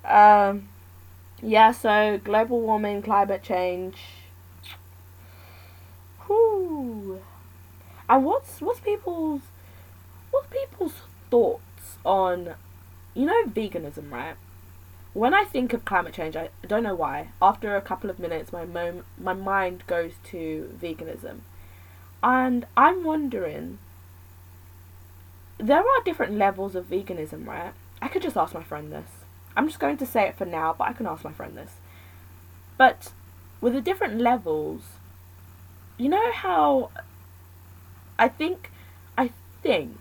um, 0.04 0.68
yeah. 1.42 1.70
So 1.72 2.18
global 2.22 2.60
warming, 2.60 3.02
climate 3.02 3.42
change 3.42 3.96
Whew. 6.26 7.22
And 8.08 8.24
what's 8.24 8.60
what's 8.60 8.80
people's 8.80 9.42
what's 10.30 10.48
people's 10.48 10.94
thoughts 11.30 11.98
on 12.04 12.54
you 13.14 13.26
know 13.26 13.44
veganism, 13.46 14.10
right? 14.10 14.36
When 15.14 15.34
I 15.34 15.44
think 15.44 15.72
of 15.72 15.84
climate 15.84 16.14
change, 16.14 16.36
I 16.36 16.50
don't 16.66 16.82
know 16.82 16.94
why. 16.94 17.28
After 17.40 17.76
a 17.76 17.80
couple 17.82 18.10
of 18.10 18.18
minutes, 18.18 18.52
my 18.52 18.64
mom, 18.66 19.04
my 19.18 19.32
mind 19.32 19.84
goes 19.86 20.12
to 20.26 20.74
veganism, 20.80 21.40
and 22.22 22.66
I'm 22.76 23.04
wondering. 23.04 23.78
There 25.58 25.80
are 25.80 26.02
different 26.04 26.34
levels 26.34 26.74
of 26.74 26.88
veganism, 26.90 27.46
right? 27.46 27.72
I 28.02 28.08
could 28.08 28.22
just 28.22 28.36
ask 28.36 28.54
my 28.54 28.62
friend 28.62 28.92
this. 28.92 29.15
I'm 29.56 29.66
just 29.66 29.80
going 29.80 29.96
to 29.98 30.06
say 30.06 30.28
it 30.28 30.36
for 30.36 30.44
now, 30.44 30.74
but 30.76 30.88
I 30.88 30.92
can 30.92 31.06
ask 31.06 31.24
my 31.24 31.32
friend 31.32 31.56
this. 31.56 31.72
But 32.76 33.12
with 33.60 33.72
the 33.72 33.80
different 33.80 34.20
levels, 34.20 34.82
you 35.96 36.08
know 36.08 36.30
how 36.32 36.90
I 38.18 38.28
think 38.28 38.70
I 39.16 39.30
think 39.62 39.98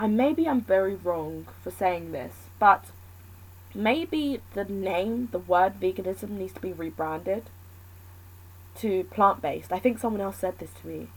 and 0.00 0.16
maybe 0.16 0.48
I'm 0.48 0.62
very 0.62 0.94
wrong 0.94 1.46
for 1.62 1.70
saying 1.70 2.12
this, 2.12 2.32
but 2.58 2.86
maybe 3.74 4.40
the 4.54 4.64
name, 4.64 5.28
the 5.30 5.38
word 5.38 5.78
veganism 5.78 6.30
needs 6.30 6.54
to 6.54 6.60
be 6.60 6.72
rebranded 6.72 7.44
to 8.76 9.04
plant 9.04 9.42
based. 9.42 9.72
I 9.72 9.78
think 9.78 9.98
someone 9.98 10.22
else 10.22 10.38
said 10.38 10.58
this 10.58 10.70
to 10.80 10.86
me. 10.86 11.08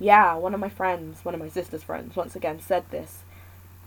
Yeah, 0.00 0.34
one 0.34 0.54
of 0.54 0.60
my 0.60 0.68
friends, 0.68 1.24
one 1.24 1.34
of 1.34 1.40
my 1.40 1.48
sister's 1.48 1.84
friends, 1.84 2.16
once 2.16 2.34
again 2.34 2.58
said 2.60 2.90
this. 2.90 3.22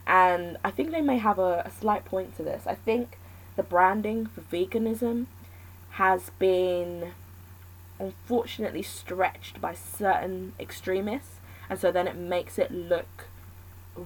And 0.10 0.58
I 0.66 0.72
think 0.72 0.90
they 0.90 1.02
may 1.02 1.20
have 1.20 1.38
a, 1.38 1.62
a 1.66 1.72
slight 1.72 2.04
point 2.04 2.36
to 2.38 2.44
this. 2.44 2.64
I 2.66 2.74
think 2.74 3.20
the 3.56 3.62
branding 3.62 4.26
for 4.26 4.42
veganism 4.42 5.28
has 5.92 6.32
been 6.40 7.12
unfortunately 8.00 8.82
stretched 8.82 9.62
by 9.62 9.76
certain 9.76 10.54
extremists, 10.60 11.36
and 11.70 11.78
so 11.80 11.92
then 11.92 12.08
it 12.08 12.16
makes 12.16 12.58
it 12.58 12.72
look 12.72 13.28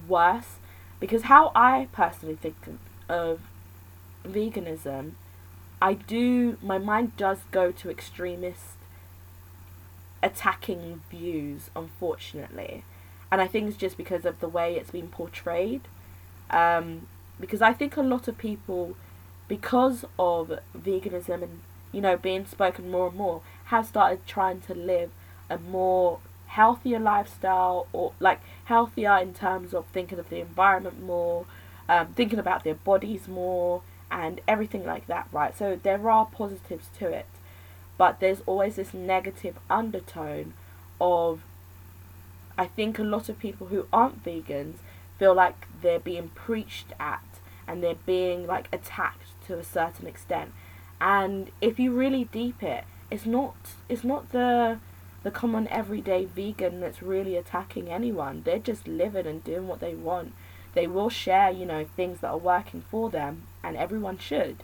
worse. 0.06 0.56
Because 1.00 1.22
how 1.22 1.50
I 1.54 1.88
personally 1.90 2.36
think 2.36 2.56
of 3.08 3.40
veganism, 4.26 5.12
I 5.80 5.94
do, 5.94 6.58
my 6.62 6.76
mind 6.76 7.16
does 7.16 7.38
go 7.50 7.72
to 7.72 7.90
extremist 7.90 8.76
attacking 10.22 11.00
views, 11.10 11.70
unfortunately. 11.74 12.84
And 13.32 13.40
I 13.40 13.46
think 13.46 13.68
it's 13.68 13.76
just 13.78 13.96
because 13.96 14.26
of 14.26 14.40
the 14.40 14.48
way 14.48 14.74
it's 14.76 14.90
been 14.90 15.08
portrayed. 15.08 15.88
Um, 16.50 17.06
because 17.40 17.62
I 17.62 17.72
think 17.72 17.96
a 17.96 18.02
lot 18.02 18.28
of 18.28 18.38
people, 18.38 18.96
because 19.48 20.04
of 20.18 20.58
veganism 20.76 21.42
and, 21.42 21.60
you 21.92 22.00
know, 22.00 22.16
being 22.16 22.46
spoken 22.46 22.90
more 22.90 23.08
and 23.08 23.16
more, 23.16 23.42
have 23.66 23.86
started 23.86 24.26
trying 24.26 24.60
to 24.62 24.74
live 24.74 25.10
a 25.50 25.58
more 25.58 26.20
healthier 26.46 27.00
lifestyle 27.00 27.86
or 27.92 28.12
like 28.20 28.40
healthier 28.66 29.18
in 29.18 29.34
terms 29.34 29.74
of 29.74 29.86
thinking 29.86 30.18
of 30.18 30.28
the 30.28 30.40
environment 30.40 31.02
more, 31.02 31.46
um, 31.88 32.08
thinking 32.14 32.38
about 32.38 32.62
their 32.62 32.74
bodies 32.74 33.26
more, 33.26 33.82
and 34.10 34.40
everything 34.46 34.86
like 34.86 35.06
that, 35.08 35.26
right? 35.32 35.56
So 35.56 35.78
there 35.82 36.08
are 36.08 36.26
positives 36.26 36.86
to 36.98 37.08
it, 37.08 37.26
but 37.98 38.20
there's 38.20 38.42
always 38.46 38.76
this 38.76 38.94
negative 38.94 39.58
undertone 39.68 40.54
of 41.00 41.42
I 42.56 42.66
think 42.66 43.00
a 43.00 43.02
lot 43.02 43.28
of 43.28 43.40
people 43.40 43.66
who 43.66 43.86
aren't 43.92 44.24
vegans 44.24 44.76
feel 45.18 45.34
like 45.34 45.66
they're 45.82 45.98
being 45.98 46.28
preached 46.34 46.92
at 46.98 47.22
and 47.66 47.82
they're 47.82 47.94
being 48.06 48.46
like 48.46 48.68
attacked 48.72 49.28
to 49.46 49.58
a 49.58 49.64
certain 49.64 50.06
extent. 50.06 50.52
And 51.00 51.50
if 51.60 51.78
you 51.78 51.92
really 51.92 52.24
deep 52.24 52.62
it, 52.62 52.84
it's 53.10 53.26
not 53.26 53.56
it's 53.88 54.04
not 54.04 54.32
the 54.32 54.78
the 55.22 55.30
common 55.30 55.66
everyday 55.68 56.26
vegan 56.26 56.80
that's 56.80 57.02
really 57.02 57.36
attacking 57.36 57.88
anyone. 57.88 58.42
They're 58.44 58.58
just 58.58 58.86
living 58.86 59.26
and 59.26 59.42
doing 59.42 59.66
what 59.66 59.80
they 59.80 59.94
want. 59.94 60.34
They 60.74 60.86
will 60.86 61.08
share, 61.08 61.50
you 61.50 61.64
know, 61.64 61.86
things 61.96 62.20
that 62.20 62.28
are 62.28 62.38
working 62.38 62.84
for 62.90 63.08
them, 63.08 63.44
and 63.62 63.76
everyone 63.76 64.18
should. 64.18 64.62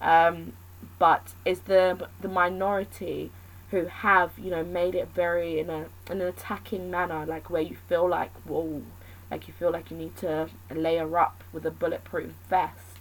Um, 0.00 0.52
but 0.98 1.34
it's 1.44 1.60
the 1.60 2.08
the 2.20 2.28
minority 2.28 3.30
who 3.70 3.86
have, 3.86 4.38
you 4.38 4.50
know, 4.50 4.62
made 4.62 4.94
it 4.94 5.08
very 5.14 5.58
in 5.58 5.70
a 5.70 5.86
in 6.10 6.20
an 6.20 6.28
attacking 6.28 6.90
manner, 6.90 7.24
like 7.24 7.48
where 7.48 7.62
you 7.62 7.76
feel 7.88 8.08
like 8.08 8.32
whoa, 8.44 8.82
like 9.30 9.48
you 9.48 9.54
feel 9.54 9.70
like 9.70 9.90
you 9.90 9.96
need 9.96 10.16
to 10.18 10.48
layer 10.72 11.18
up 11.18 11.42
with 11.52 11.66
a 11.66 11.70
bulletproof 11.70 12.32
vest. 12.48 12.98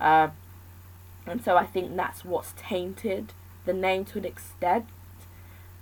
Uh, 0.00 0.28
and 1.26 1.42
so 1.42 1.56
I 1.56 1.66
think 1.66 1.94
that's 1.96 2.24
what's 2.24 2.52
tainted 2.56 3.32
the 3.64 3.72
name 3.72 4.04
to 4.06 4.18
an 4.18 4.24
extent, 4.24 4.86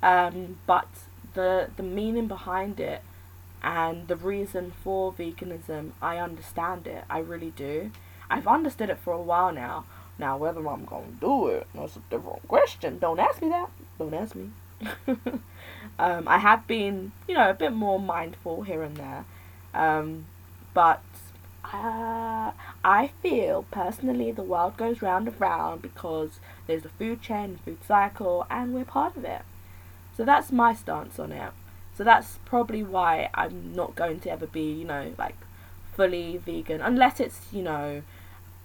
um, 0.03 0.59
but 0.67 0.89
the 1.35 1.71
the 1.77 1.83
meaning 1.83 2.27
behind 2.27 2.81
it 2.81 3.03
and 3.63 4.09
the 4.09 4.17
reason 4.17 4.73
for 4.83 5.13
veganism, 5.13 5.93
I 6.01 6.19
understand 6.19 6.87
it. 6.87 7.05
I 7.11 7.19
really 7.19 7.51
do. 7.51 7.91
I've 8.31 8.47
understood 8.47 8.91
it 8.91 8.99
for 8.99 9.13
a 9.13 9.21
while 9.21 9.53
now. 9.53 9.85
Now, 10.19 10.37
whether 10.37 10.67
I'm 10.67 10.85
gonna 10.85 11.07
do 11.21 11.49
it, 11.49 11.67
that's 11.75 11.97
a 11.97 12.03
different 12.11 12.47
question. 12.49 12.99
Don't 12.99 13.19
ask 13.19 13.41
me 13.43 13.49
that. 13.49 13.71
Don't 13.99 14.15
ask 14.15 14.35
me. 14.35 14.51
um, 15.99 16.29
I 16.29 16.39
have 16.39 16.67
been, 16.67 17.13
you 17.29 17.35
know, 17.35 17.51
a 17.51 17.55
bit 17.55 17.73
more 17.73 17.99
mindful 17.99 18.63
here 18.63 18.83
and 18.83 18.97
there, 18.97 19.25
um, 19.75 20.27
but 20.75 21.03
uh, 21.73 22.53
I 22.85 23.11
feel 23.23 23.65
personally 23.71 24.33
the 24.33 24.43
world 24.43 24.77
goes 24.77 25.03
round 25.03 25.29
and 25.29 25.41
round 25.41 25.83
because 25.83 26.41
there's 26.67 26.85
a 26.85 26.89
food 26.89 27.23
chain, 27.23 27.59
food 27.65 27.79
cycle, 27.87 28.47
and 28.51 28.75
we're 28.75 28.85
part 28.85 29.17
of 29.17 29.25
it. 29.25 29.43
So 30.17 30.25
that's 30.25 30.51
my 30.53 30.75
stance 30.75 31.19
on 31.19 31.33
it. 31.33 31.53
So 31.97 32.05
that's 32.05 32.39
probably 32.45 32.83
why 32.83 33.31
I'm 33.35 33.75
not 33.75 33.95
going 33.95 34.21
to 34.21 34.31
ever 34.31 34.47
be, 34.47 34.73
you 34.73 34.85
know, 34.85 35.13
like 35.19 35.37
fully 35.95 36.39
vegan 36.39 36.81
unless 36.81 37.21
it's, 37.21 37.41
you 37.53 37.63
know, 37.63 38.03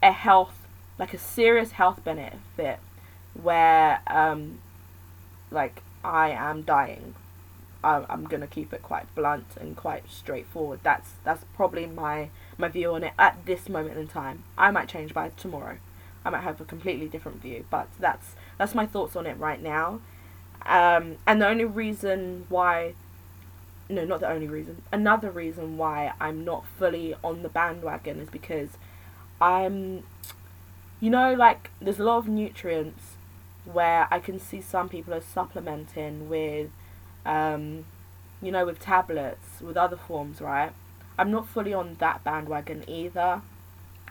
a 0.02 0.12
health, 0.12 0.56
like 0.98 1.14
a 1.14 1.18
serious 1.18 1.72
health 1.72 2.04
benefit 2.04 2.80
where, 3.42 4.02
um, 4.08 4.60
like 5.52 5.82
I 6.04 6.30
am 6.30 6.62
dying. 6.62 7.16
I'm, 7.86 8.06
I'm 8.10 8.26
gonna 8.26 8.48
keep 8.48 8.74
it 8.74 8.82
quite 8.82 9.14
blunt 9.16 9.46
and 9.60 9.78
quite 9.78 10.10
straightforward. 10.10 10.80
That's 10.84 11.12
that's 11.24 11.46
probably 11.56 11.86
my 11.86 12.30
my 12.58 12.68
view 12.68 12.94
on 12.96 13.04
it 13.04 13.14
at 13.18 13.46
this 13.46 13.70
moment 13.70 13.98
in 13.98 14.08
time. 14.08 14.44
I 14.58 14.72
might 14.72 14.90
change 14.90 15.14
by 15.14 15.30
tomorrow. 15.30 15.78
I 16.26 16.32
might 16.32 16.42
have 16.42 16.60
a 16.60 16.66
completely 16.66 17.08
different 17.08 17.42
view, 17.42 17.66
but 17.70 17.88
that's 18.00 18.36
that's 18.58 18.74
my 18.74 18.86
thoughts 18.86 19.16
on 19.16 19.28
it 19.28 19.38
right 19.38 19.62
now. 19.62 20.02
Um, 20.66 21.18
and 21.28 21.40
the 21.40 21.48
only 21.48 21.66
reason 21.66 22.48
why, 22.50 22.96
no, 23.88 24.04
not 24.04 24.22
the 24.22 24.30
only 24.30 24.48
reason. 24.48 24.82
Another 24.92 25.30
reason 25.30 25.78
why 25.78 26.14
I'm 26.20 26.44
not 26.44 26.66
fully 26.80 27.14
on 27.24 27.44
the 27.44 27.50
bandwagon 27.50 28.20
is 28.20 28.30
because 28.32 28.70
I'm, 29.40 30.04
you 31.00 31.12
know, 31.12 31.36
like 31.36 31.70
there's 31.80 32.00
a 32.00 32.04
lot 32.04 32.18
of 32.18 32.28
nutrients 32.28 33.14
where 33.72 34.08
I 34.10 34.20
can 34.20 34.40
see 34.40 34.62
some 34.62 34.90
people 34.90 35.14
are 35.14 35.22
supplementing 35.22 36.30
with, 36.30 36.72
um, 37.26 37.86
you 38.42 38.52
know, 38.52 38.66
with 38.66 38.80
tablets, 38.80 39.62
with 39.62 39.78
other 39.78 39.98
forms, 39.98 40.42
right? 40.42 40.72
I'm 41.18 41.32
not 41.32 41.48
fully 41.48 41.74
on 41.74 41.96
that 42.00 42.24
bandwagon 42.24 42.84
either, 42.88 43.42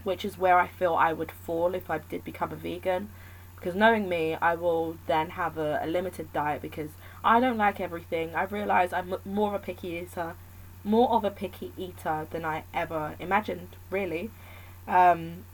which 0.02 0.24
is 0.24 0.38
where 0.38 0.58
I 0.58 0.66
feel 0.66 0.94
I 0.94 1.12
would 1.12 1.30
fall 1.30 1.74
if 1.74 1.90
I 1.90 1.98
did 1.98 2.24
become 2.24 2.52
a 2.52 2.56
vegan. 2.56 3.08
Because 3.56 3.74
knowing 3.74 4.08
me, 4.08 4.34
I 4.34 4.54
will 4.54 4.96
then 5.06 5.30
have 5.30 5.56
a, 5.56 5.80
a 5.82 5.86
limited 5.86 6.32
diet 6.32 6.60
because 6.60 6.90
I 7.22 7.40
don't 7.40 7.56
like 7.56 7.80
everything. 7.80 8.34
I've 8.34 8.52
realised 8.52 8.92
I'm 8.92 9.14
more 9.24 9.48
of 9.48 9.54
a 9.54 9.64
picky 9.64 9.88
eater, 9.88 10.34
more 10.82 11.10
of 11.10 11.24
a 11.24 11.30
picky 11.30 11.72
eater 11.76 12.26
than 12.30 12.44
I 12.44 12.64
ever 12.74 13.14
imagined, 13.18 13.68
really. 13.90 14.30
Um, 14.86 15.44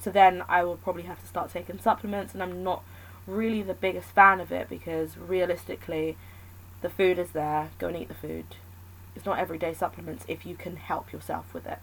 so 0.00 0.10
then 0.10 0.42
I 0.48 0.62
will 0.64 0.76
probably 0.76 1.02
have 1.02 1.20
to 1.20 1.26
start 1.26 1.52
taking 1.52 1.78
supplements, 1.78 2.32
and 2.32 2.42
I'm 2.42 2.62
not 2.62 2.82
really 3.26 3.62
the 3.62 3.74
biggest 3.74 4.08
fan 4.10 4.40
of 4.40 4.50
it 4.50 4.70
because 4.70 5.18
realistically, 5.18 6.16
the 6.80 6.90
food 6.90 7.18
is 7.18 7.30
there. 7.30 7.70
Go 7.78 7.88
and 7.88 7.96
eat 7.96 8.08
the 8.08 8.14
food. 8.14 8.44
It's 9.14 9.26
not 9.26 9.38
everyday 9.38 9.74
supplements 9.74 10.24
if 10.28 10.46
you 10.46 10.54
can 10.54 10.76
help 10.76 11.12
yourself 11.12 11.52
with 11.52 11.66
it. 11.66 11.78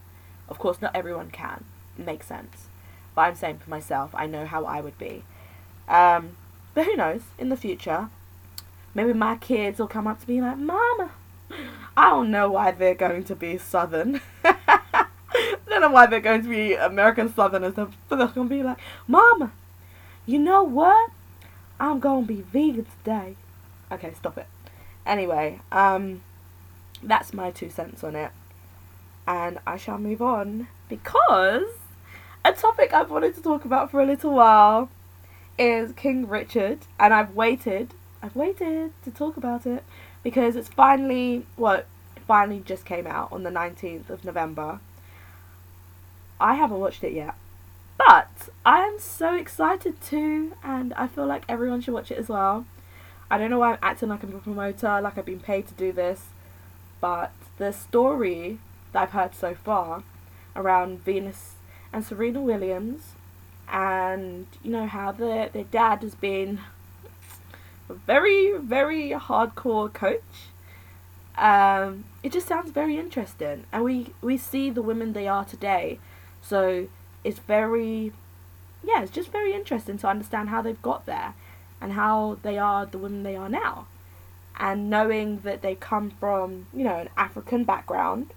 Of 0.47 0.59
course, 0.59 0.81
not 0.81 0.95
everyone 0.95 1.31
can. 1.31 1.65
It 1.97 2.05
makes 2.05 2.27
sense. 2.27 2.67
But 3.13 3.21
I'm 3.21 3.35
saying 3.35 3.59
for 3.59 3.69
myself, 3.69 4.11
I 4.13 4.27
know 4.27 4.45
how 4.45 4.65
I 4.65 4.81
would 4.81 4.97
be. 4.97 5.23
Um, 5.87 6.37
but 6.73 6.85
who 6.85 6.95
knows? 6.95 7.21
In 7.37 7.49
the 7.49 7.57
future, 7.57 8.09
maybe 8.93 9.13
my 9.13 9.35
kids 9.37 9.79
will 9.79 9.87
come 9.87 10.07
up 10.07 10.23
to 10.23 10.29
me 10.29 10.41
like, 10.41 10.57
Mama, 10.57 11.11
I 11.97 12.09
don't 12.09 12.31
know 12.31 12.51
why 12.51 12.71
they're 12.71 12.95
going 12.95 13.23
to 13.25 13.35
be 13.35 13.57
Southern. 13.57 14.21
I 14.43 15.07
don't 15.67 15.81
know 15.81 15.89
why 15.89 16.05
they're 16.05 16.19
going 16.19 16.43
to 16.43 16.49
be 16.49 16.73
American 16.73 17.33
Southerners. 17.33 17.73
They're 17.75 17.89
going 18.09 18.31
to 18.33 18.43
be 18.45 18.63
like, 18.63 18.77
Mama, 19.07 19.51
you 20.25 20.39
know 20.39 20.63
what? 20.63 21.11
I'm 21.79 21.99
gonna 21.99 22.25
be 22.25 22.41
vegan 22.41 22.87
today. 23.03 23.35
Okay, 23.91 24.13
stop 24.13 24.37
it. 24.37 24.47
Anyway, 25.05 25.61
um, 25.71 26.21
that's 27.03 27.33
my 27.33 27.51
two 27.51 27.69
cents 27.69 28.03
on 28.03 28.15
it. 28.15 28.31
And 29.27 29.59
I 29.65 29.77
shall 29.77 29.97
move 29.97 30.21
on 30.21 30.67
because 30.89 31.67
a 32.43 32.53
topic 32.53 32.93
I've 32.93 33.09
wanted 33.09 33.35
to 33.35 33.41
talk 33.41 33.65
about 33.65 33.91
for 33.91 33.99
a 34.01 34.05
little 34.05 34.33
while 34.33 34.89
is 35.57 35.93
King 35.93 36.27
Richard, 36.27 36.79
and 36.99 37.13
I've 37.13 37.33
waited, 37.33 37.93
I've 38.21 38.35
waited 38.35 38.91
to 39.03 39.11
talk 39.11 39.37
about 39.37 39.65
it 39.65 39.83
because 40.21 40.55
it's 40.55 40.67
finally, 40.67 41.45
what, 41.55 41.87
well, 42.15 42.25
finally 42.27 42.61
just 42.65 42.85
came 42.85 43.07
out 43.07 43.31
on 43.31 43.43
the 43.43 43.49
19th 43.49 44.09
of 44.09 44.25
November. 44.25 44.79
I 46.39 46.55
haven't 46.55 46.79
watched 46.79 47.03
it 47.03 47.13
yet. 47.13 47.35
But 47.97 48.49
I 48.65 48.81
am 48.81 48.99
so 48.99 49.35
excited 49.35 50.01
to, 50.01 50.53
and 50.63 50.93
I 50.95 51.07
feel 51.07 51.25
like 51.25 51.45
everyone 51.47 51.81
should 51.81 51.93
watch 51.93 52.11
it 52.11 52.17
as 52.17 52.27
well. 52.27 52.65
I 53.29 53.37
don't 53.37 53.49
know 53.49 53.59
why 53.59 53.73
I'm 53.73 53.79
acting 53.81 54.09
like 54.09 54.23
I'm 54.23 54.35
a 54.35 54.39
promoter, 54.39 55.01
like 55.01 55.17
I've 55.17 55.25
been 55.25 55.39
paid 55.39 55.67
to 55.67 55.73
do 55.73 55.91
this, 55.91 56.25
but 57.01 57.31
the 57.57 57.71
story 57.71 58.59
that 58.91 59.03
I've 59.03 59.11
heard 59.11 59.33
so 59.33 59.55
far 59.55 60.03
around 60.55 61.03
Venus 61.03 61.53
and 61.91 62.05
Serena 62.05 62.41
Williams, 62.41 63.13
and 63.67 64.45
you 64.63 64.71
know 64.71 64.85
how 64.85 65.11
their 65.11 65.49
their 65.49 65.63
dad 65.63 66.03
has 66.03 66.13
been 66.13 66.59
a 67.89 67.93
very 67.93 68.57
very 68.57 69.09
hardcore 69.11 69.91
coach. 69.91 70.21
Um, 71.37 72.05
it 72.23 72.31
just 72.31 72.47
sounds 72.47 72.71
very 72.71 72.97
interesting, 72.97 73.65
and 73.71 73.83
we 73.83 74.13
we 74.21 74.37
see 74.37 74.69
the 74.69 74.83
women 74.83 75.13
they 75.13 75.27
are 75.27 75.45
today. 75.45 75.99
So 76.43 76.87
it's 77.23 77.39
very 77.39 78.13
yeah, 78.83 79.01
it's 79.01 79.11
just 79.11 79.31
very 79.31 79.53
interesting 79.53 79.97
to 79.97 80.07
understand 80.07 80.49
how 80.49 80.61
they've 80.61 80.81
got 80.81 81.07
there 81.07 81.33
and 81.81 81.93
how 81.93 82.37
they 82.41 82.57
are 82.57 82.85
the 82.85 82.97
women 82.97 83.23
they 83.23 83.35
are 83.35 83.49
now. 83.49 83.87
And 84.57 84.89
knowing 84.89 85.39
that 85.39 85.61
they 85.61 85.75
come 85.75 86.11
from, 86.11 86.67
you 86.73 86.83
know, 86.83 86.97
an 86.97 87.09
African 87.17 87.63
background 87.63 88.31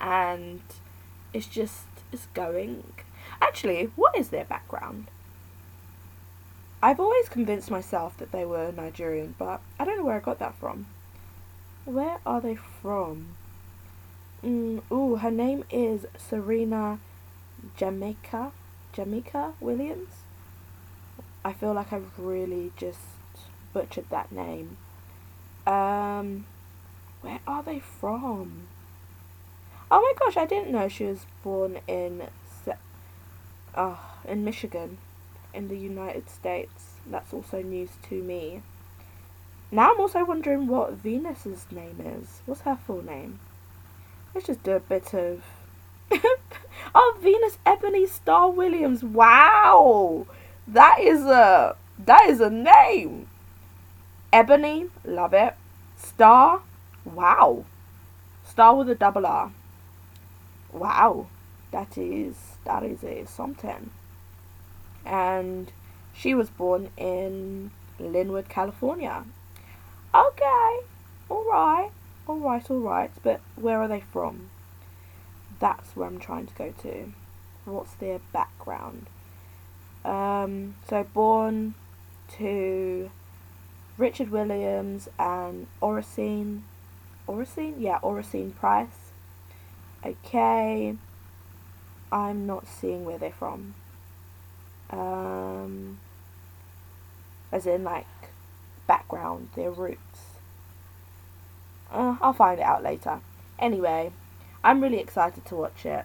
and 0.00 0.60
it's 1.32 1.46
just 1.46 1.84
it's 2.12 2.26
going 2.34 2.82
actually, 3.40 3.90
what 3.96 4.16
is 4.16 4.28
their 4.28 4.44
background? 4.44 5.06
I've 6.82 7.00
always 7.00 7.28
convinced 7.28 7.70
myself 7.70 8.16
that 8.18 8.30
they 8.30 8.44
were 8.44 8.72
Nigerian, 8.72 9.34
but 9.38 9.60
I 9.78 9.84
don't 9.84 9.98
know 9.98 10.04
where 10.04 10.16
I 10.16 10.20
got 10.20 10.38
that 10.38 10.54
from. 10.54 10.86
Where 11.84 12.18
are 12.24 12.40
they 12.40 12.54
from? 12.54 13.28
Mm, 14.44 14.82
ooh, 14.92 15.16
her 15.16 15.30
name 15.30 15.64
is 15.70 16.06
Serena 16.16 17.00
Jamaica, 17.76 18.52
Jamaica 18.92 19.54
Williams. 19.60 20.08
I 21.44 21.52
feel 21.52 21.72
like 21.72 21.92
I've 21.92 22.18
really 22.18 22.72
just 22.76 22.98
butchered 23.72 24.10
that 24.10 24.32
name. 24.32 24.76
Um, 25.66 26.46
where 27.20 27.40
are 27.46 27.62
they 27.62 27.80
from? 27.80 28.68
Oh 29.90 30.00
my 30.00 30.12
gosh, 30.18 30.36
I 30.36 30.46
didn't 30.46 30.70
know 30.70 30.88
she 30.88 31.04
was 31.04 31.26
born 31.42 31.80
in, 31.86 32.24
uh, 33.74 33.96
in 34.26 34.44
Michigan, 34.44 34.98
in 35.54 35.68
the 35.68 35.76
United 35.76 36.28
States. 36.28 36.94
That's 37.06 37.32
also 37.32 37.62
news 37.62 37.90
to 38.08 38.22
me. 38.22 38.62
Now 39.70 39.92
I'm 39.92 40.00
also 40.00 40.24
wondering 40.24 40.66
what 40.66 40.92
Venus's 40.94 41.66
name 41.70 42.00
is. 42.00 42.40
What's 42.46 42.62
her 42.62 42.78
full 42.86 43.04
name? 43.04 43.38
Let's 44.34 44.46
just 44.46 44.62
do 44.62 44.72
a 44.72 44.80
bit 44.80 45.14
of 45.14 45.42
oh, 46.94 47.18
Venus 47.20 47.58
Ebony 47.66 48.06
Starr 48.06 48.50
Williams. 48.50 49.02
Wow, 49.02 50.26
that 50.68 51.00
is 51.00 51.24
a 51.24 51.76
that 51.98 52.28
is 52.28 52.40
a 52.40 52.50
name. 52.50 53.28
Ebony, 54.32 54.86
love 55.04 55.32
it. 55.34 55.54
Starr, 55.96 56.60
wow. 57.04 57.64
Starr 58.46 58.76
with 58.76 58.90
a 58.90 58.94
double 58.94 59.26
R. 59.26 59.52
Wow, 60.72 61.26
that 61.70 61.96
is 61.96 62.36
that 62.64 62.82
is 62.82 63.02
a 63.02 63.24
something. 63.26 63.90
And 65.04 65.72
she 66.14 66.34
was 66.34 66.50
born 66.50 66.90
in 66.96 67.70
Lynwood, 67.98 68.48
California. 68.48 69.24
Okay, 70.14 70.80
all 71.28 71.44
right, 71.50 71.90
all 72.26 72.38
right, 72.38 72.70
all 72.70 72.78
right. 72.78 73.10
But 73.22 73.40
where 73.56 73.80
are 73.80 73.88
they 73.88 74.02
from? 74.12 74.50
that's 75.58 75.96
where 75.96 76.08
I'm 76.08 76.18
trying 76.18 76.46
to 76.46 76.54
go 76.54 76.72
to. 76.82 77.12
What's 77.64 77.94
their 77.94 78.20
background? 78.32 79.06
Um, 80.04 80.76
so 80.88 81.04
born 81.04 81.74
to 82.38 83.10
Richard 83.96 84.30
Williams 84.30 85.08
and 85.18 85.66
Oracene, 85.82 86.62
Oracene, 87.26 87.74
yeah, 87.78 87.98
Oracene 88.02 88.54
Price. 88.54 89.12
Okay, 90.04 90.94
I'm 92.12 92.46
not 92.46 92.66
seeing 92.66 93.04
where 93.04 93.18
they're 93.18 93.32
from. 93.32 93.74
Um, 94.90 95.98
as 97.52 97.66
in 97.66 97.84
like 97.84 98.06
background, 98.86 99.48
their 99.54 99.70
roots. 99.70 100.00
Uh, 101.90 102.16
I'll 102.20 102.32
find 102.32 102.60
it 102.60 102.62
out 102.62 102.82
later. 102.82 103.20
Anyway, 103.58 104.12
I'm 104.62 104.80
really 104.80 104.98
excited 104.98 105.44
to 105.46 105.56
watch 105.56 105.84
it. 105.84 106.04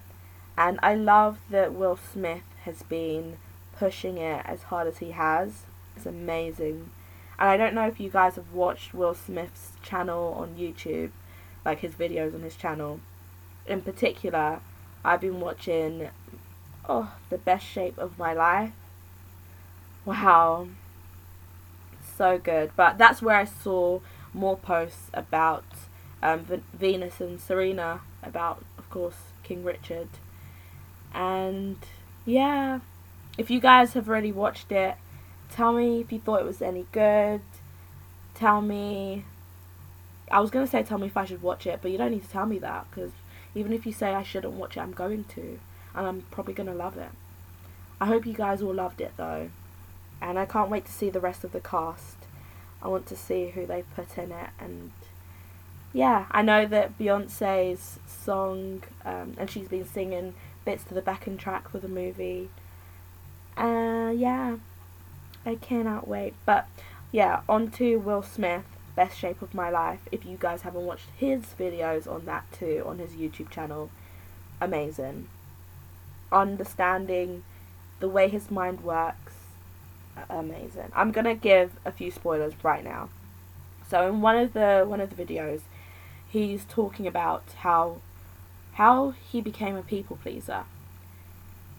And 0.58 0.80
I 0.84 0.96
love 0.96 1.40
that 1.50 1.74
Will 1.74 1.98
Smith 1.98 2.44
has 2.64 2.84
been 2.84 3.38
pushing 3.84 4.18
it 4.18 4.42
as 4.46 4.64
hard 4.64 4.88
as 4.88 5.00
he 5.00 5.12
has. 5.12 5.64
It's 5.98 6.06
amazing. 6.06 6.90
And 7.38 7.50
I 7.50 7.58
don't 7.58 7.76
know 7.76 7.86
if 7.86 8.00
you 8.00 8.10
guys 8.10 8.36
have 8.36 8.54
watched 8.54 8.94
Will 8.94 9.14
Smith's 9.14 9.74
channel 9.82 10.34
on 10.38 10.56
YouTube, 10.56 11.12
like 11.66 11.80
his 11.80 11.92
videos 11.92 12.34
on 12.34 12.44
his 12.44 12.56
channel. 12.56 13.02
In 13.68 13.82
particular, 13.82 14.62
I've 15.04 15.20
been 15.20 15.42
watching 15.42 16.08
oh, 16.88 17.14
the 17.30 17.38
best 17.38 17.66
shape 17.66 17.98
of 17.98 18.18
my 18.18 18.32
life. 18.32 18.72
Wow. 20.06 20.70
So 22.18 22.38
good. 22.38 22.72
But 22.78 22.98
that's 22.98 23.22
where 23.22 23.36
I 23.36 23.44
saw 23.44 24.00
more 24.34 24.56
posts 24.56 25.08
about 25.14 25.66
um, 26.22 26.40
v- 26.40 26.64
Venus 26.74 27.20
and 27.20 27.38
Serena, 27.38 28.00
about, 28.24 28.64
of 28.78 28.90
course, 28.90 29.18
King 29.44 29.66
Richard. 29.66 30.08
And 31.14 31.80
yeah, 32.26 32.80
if 33.38 33.50
you 33.50 33.60
guys 33.60 33.94
have 33.94 34.08
already 34.08 34.32
watched 34.32 34.72
it, 34.72 34.96
tell 35.52 35.74
me 35.74 36.02
if 36.02 36.12
you 36.12 36.20
thought 36.20 36.42
it 36.42 36.46
was 36.46 36.62
any 36.62 36.86
good. 36.92 37.42
Tell 38.36 38.62
me. 38.62 39.26
I 40.32 40.40
was 40.40 40.50
going 40.50 40.66
to 40.66 40.72
say 40.72 40.84
tell 40.84 40.98
me 40.98 41.08
if 41.08 41.18
I 41.18 41.26
should 41.26 41.42
watch 41.42 41.68
it, 41.68 41.80
but 41.82 41.92
you 41.92 41.98
don't 41.98 42.12
need 42.12 42.24
to 42.24 42.30
tell 42.30 42.46
me 42.46 42.58
that 42.60 42.88
because 42.90 43.12
even 43.56 43.74
if 43.74 43.86
you 43.86 43.92
say 43.92 44.14
I 44.14 44.24
shouldn't 44.24 44.54
watch 44.54 44.78
it, 44.78 44.82
I'm 44.82 44.92
going 44.92 45.26
to. 45.26 45.60
And 45.96 46.08
I'm 46.08 46.22
probably 46.32 46.54
going 46.54 46.70
to 46.70 46.74
love 46.74 46.98
it. 46.98 47.10
I 48.02 48.06
hope 48.06 48.26
you 48.26 48.34
guys 48.34 48.62
all 48.62 48.74
loved 48.74 49.02
it 49.02 49.14
though. 49.18 49.50
And 50.22 50.40
I 50.40 50.46
can't 50.46 50.70
wait 50.70 50.86
to 50.86 50.92
see 50.92 51.10
the 51.10 51.20
rest 51.20 51.44
of 51.44 51.52
the 51.52 51.60
cast. 51.60 52.18
I 52.82 52.88
want 52.88 53.06
to 53.08 53.16
see 53.16 53.50
who 53.50 53.66
they 53.66 53.84
put 53.96 54.18
in 54.18 54.32
it. 54.32 54.50
And 54.60 54.92
yeah, 55.94 56.26
I 56.32 56.42
know 56.42 56.66
that 56.66 56.98
Beyonce's 56.98 58.00
song, 58.08 58.84
um, 59.06 59.36
and 59.38 59.50
she's 59.50 59.68
been 59.68 59.86
singing 59.86 60.34
bits 60.66 60.84
to 60.86 60.94
the 60.94 61.02
backing 61.02 61.38
track 61.38 61.70
for 61.70 61.78
the 61.78 61.88
movie. 61.88 62.50
Uh, 63.58 64.12
yeah, 64.16 64.58
I 65.46 65.56
cannot 65.56 66.08
wait. 66.08 66.34
But 66.46 66.68
yeah, 67.12 67.42
on 67.48 67.70
to 67.72 67.98
Will 67.98 68.24
Smith, 68.24 68.66
Best 68.96 69.18
Shape 69.18 69.42
of 69.42 69.54
My 69.54 69.70
Life. 69.70 70.02
If 70.12 70.26
you 70.26 70.38
guys 70.40 70.64
haven't 70.64 70.86
watched 70.86 71.10
his 71.18 71.44
videos 71.60 72.12
on 72.12 72.26
that 72.26 72.52
too, 72.52 72.84
on 72.86 73.00
his 73.00 73.12
YouTube 73.12 73.50
channel, 73.50 73.90
amazing. 74.60 75.28
Understanding 76.32 77.44
the 78.00 78.10
way 78.10 78.28
his 78.28 78.50
mind 78.50 78.84
works, 78.84 79.34
amazing. 80.30 80.92
I'm 80.96 81.12
gonna 81.12 81.36
give 81.36 81.72
a 81.86 81.92
few 81.92 82.12
spoilers 82.12 82.54
right 82.64 82.84
now. 82.84 83.10
So 83.90 84.08
in 84.08 84.22
one 84.22 84.38
of 84.38 84.54
the 84.54 84.86
one 84.88 85.02
of 85.02 85.16
the 85.16 85.24
videos, 85.24 85.62
he's 86.28 86.66
talking 86.66 87.06
about 87.06 87.44
how 87.60 87.98
how 88.74 89.12
he 89.12 89.40
became 89.42 89.76
a 89.76 89.84
people 89.84 90.18
pleaser. 90.22 90.64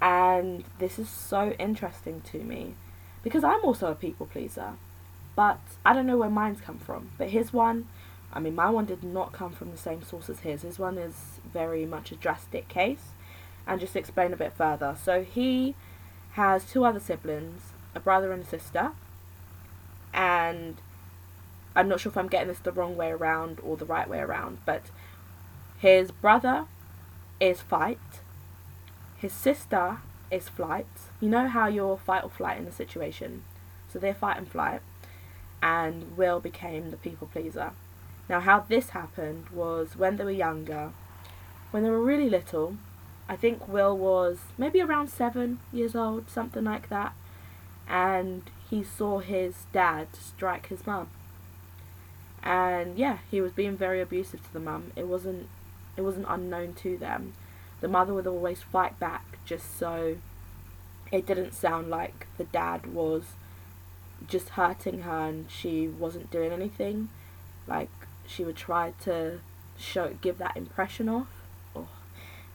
And 0.04 0.64
this 0.78 0.98
is 0.98 1.08
so 1.08 1.52
interesting 1.52 2.20
to 2.32 2.38
me 2.40 2.74
because 3.22 3.42
I'm 3.42 3.64
also 3.64 3.90
a 3.90 3.94
people 3.94 4.26
pleaser. 4.26 4.74
But 5.34 5.60
I 5.82 5.94
don't 5.94 6.06
know 6.06 6.18
where 6.18 6.28
mine's 6.28 6.60
come 6.60 6.78
from. 6.78 7.12
But 7.16 7.30
his 7.30 7.54
one, 7.54 7.88
I 8.30 8.38
mean, 8.38 8.54
my 8.54 8.68
one 8.68 8.84
did 8.84 9.02
not 9.02 9.32
come 9.32 9.52
from 9.52 9.70
the 9.70 9.78
same 9.78 10.02
source 10.02 10.28
as 10.28 10.40
his. 10.40 10.60
His 10.60 10.78
one 10.78 10.98
is 10.98 11.40
very 11.50 11.86
much 11.86 12.12
a 12.12 12.16
drastic 12.16 12.68
case. 12.68 13.12
And 13.66 13.80
just 13.80 13.96
explain 13.96 14.34
a 14.34 14.36
bit 14.36 14.52
further. 14.52 14.94
So 15.02 15.22
he 15.22 15.74
has 16.32 16.66
two 16.66 16.84
other 16.84 17.00
siblings, 17.00 17.72
a 17.94 18.00
brother 18.00 18.30
and 18.30 18.42
a 18.42 18.46
sister. 18.46 18.92
And 20.12 20.76
I'm 21.74 21.88
not 21.88 22.00
sure 22.00 22.10
if 22.10 22.18
I'm 22.18 22.28
getting 22.28 22.48
this 22.48 22.58
the 22.58 22.72
wrong 22.72 22.94
way 22.94 23.10
around 23.10 23.58
or 23.62 23.78
the 23.78 23.86
right 23.86 24.08
way 24.08 24.18
around, 24.18 24.58
but 24.66 24.82
his 25.78 26.10
brother 26.10 26.66
is 27.40 27.60
fight, 27.60 27.98
his 29.24 29.32
sister 29.32 30.00
is 30.30 30.50
flight. 30.50 30.86
You 31.18 31.30
know 31.30 31.48
how 31.48 31.66
you're 31.66 31.96
fight 31.96 32.24
or 32.24 32.28
flight 32.28 32.58
in 32.58 32.66
a 32.66 32.72
situation, 32.72 33.42
so 33.88 33.98
they're 33.98 34.12
fight 34.12 34.36
and 34.36 34.46
flight, 34.46 34.82
and 35.62 36.14
Will 36.14 36.40
became 36.40 36.90
the 36.90 36.98
people 36.98 37.26
pleaser. 37.32 37.70
Now, 38.28 38.40
how 38.40 38.60
this 38.68 38.90
happened 38.90 39.48
was 39.48 39.96
when 39.96 40.18
they 40.18 40.24
were 40.24 40.30
younger, 40.30 40.92
when 41.70 41.84
they 41.84 41.88
were 41.88 42.02
really 42.02 42.28
little. 42.28 42.76
I 43.26 43.36
think 43.36 43.66
Will 43.66 43.96
was 43.96 44.40
maybe 44.58 44.82
around 44.82 45.08
seven 45.08 45.60
years 45.72 45.96
old, 45.96 46.28
something 46.28 46.64
like 46.64 46.90
that, 46.90 47.14
and 47.88 48.42
he 48.68 48.82
saw 48.84 49.20
his 49.20 49.64
dad 49.72 50.08
strike 50.12 50.66
his 50.66 50.86
mum 50.86 51.08
and 52.42 52.98
yeah, 52.98 53.18
he 53.30 53.40
was 53.40 53.52
being 53.52 53.74
very 53.74 54.02
abusive 54.02 54.44
to 54.44 54.52
the 54.52 54.60
mum. 54.60 54.92
It 54.94 55.08
wasn't 55.08 55.48
it 55.96 56.02
wasn't 56.02 56.26
unknown 56.28 56.74
to 56.74 56.98
them. 56.98 57.32
The 57.84 57.90
mother 57.90 58.14
would 58.14 58.26
always 58.26 58.62
fight 58.62 58.98
back 58.98 59.36
just 59.44 59.78
so 59.78 60.16
it 61.12 61.26
didn't 61.26 61.52
sound 61.52 61.90
like 61.90 62.26
the 62.38 62.44
dad 62.44 62.86
was 62.86 63.24
just 64.26 64.48
hurting 64.48 65.02
her 65.02 65.26
and 65.26 65.50
she 65.50 65.86
wasn't 65.86 66.30
doing 66.30 66.50
anything. 66.50 67.10
Like 67.66 67.90
she 68.26 68.42
would 68.42 68.56
try 68.56 68.94
to 69.02 69.40
show 69.76 70.16
give 70.22 70.38
that 70.38 70.56
impression 70.56 71.10
off. 71.10 71.26
Oh, 71.76 71.88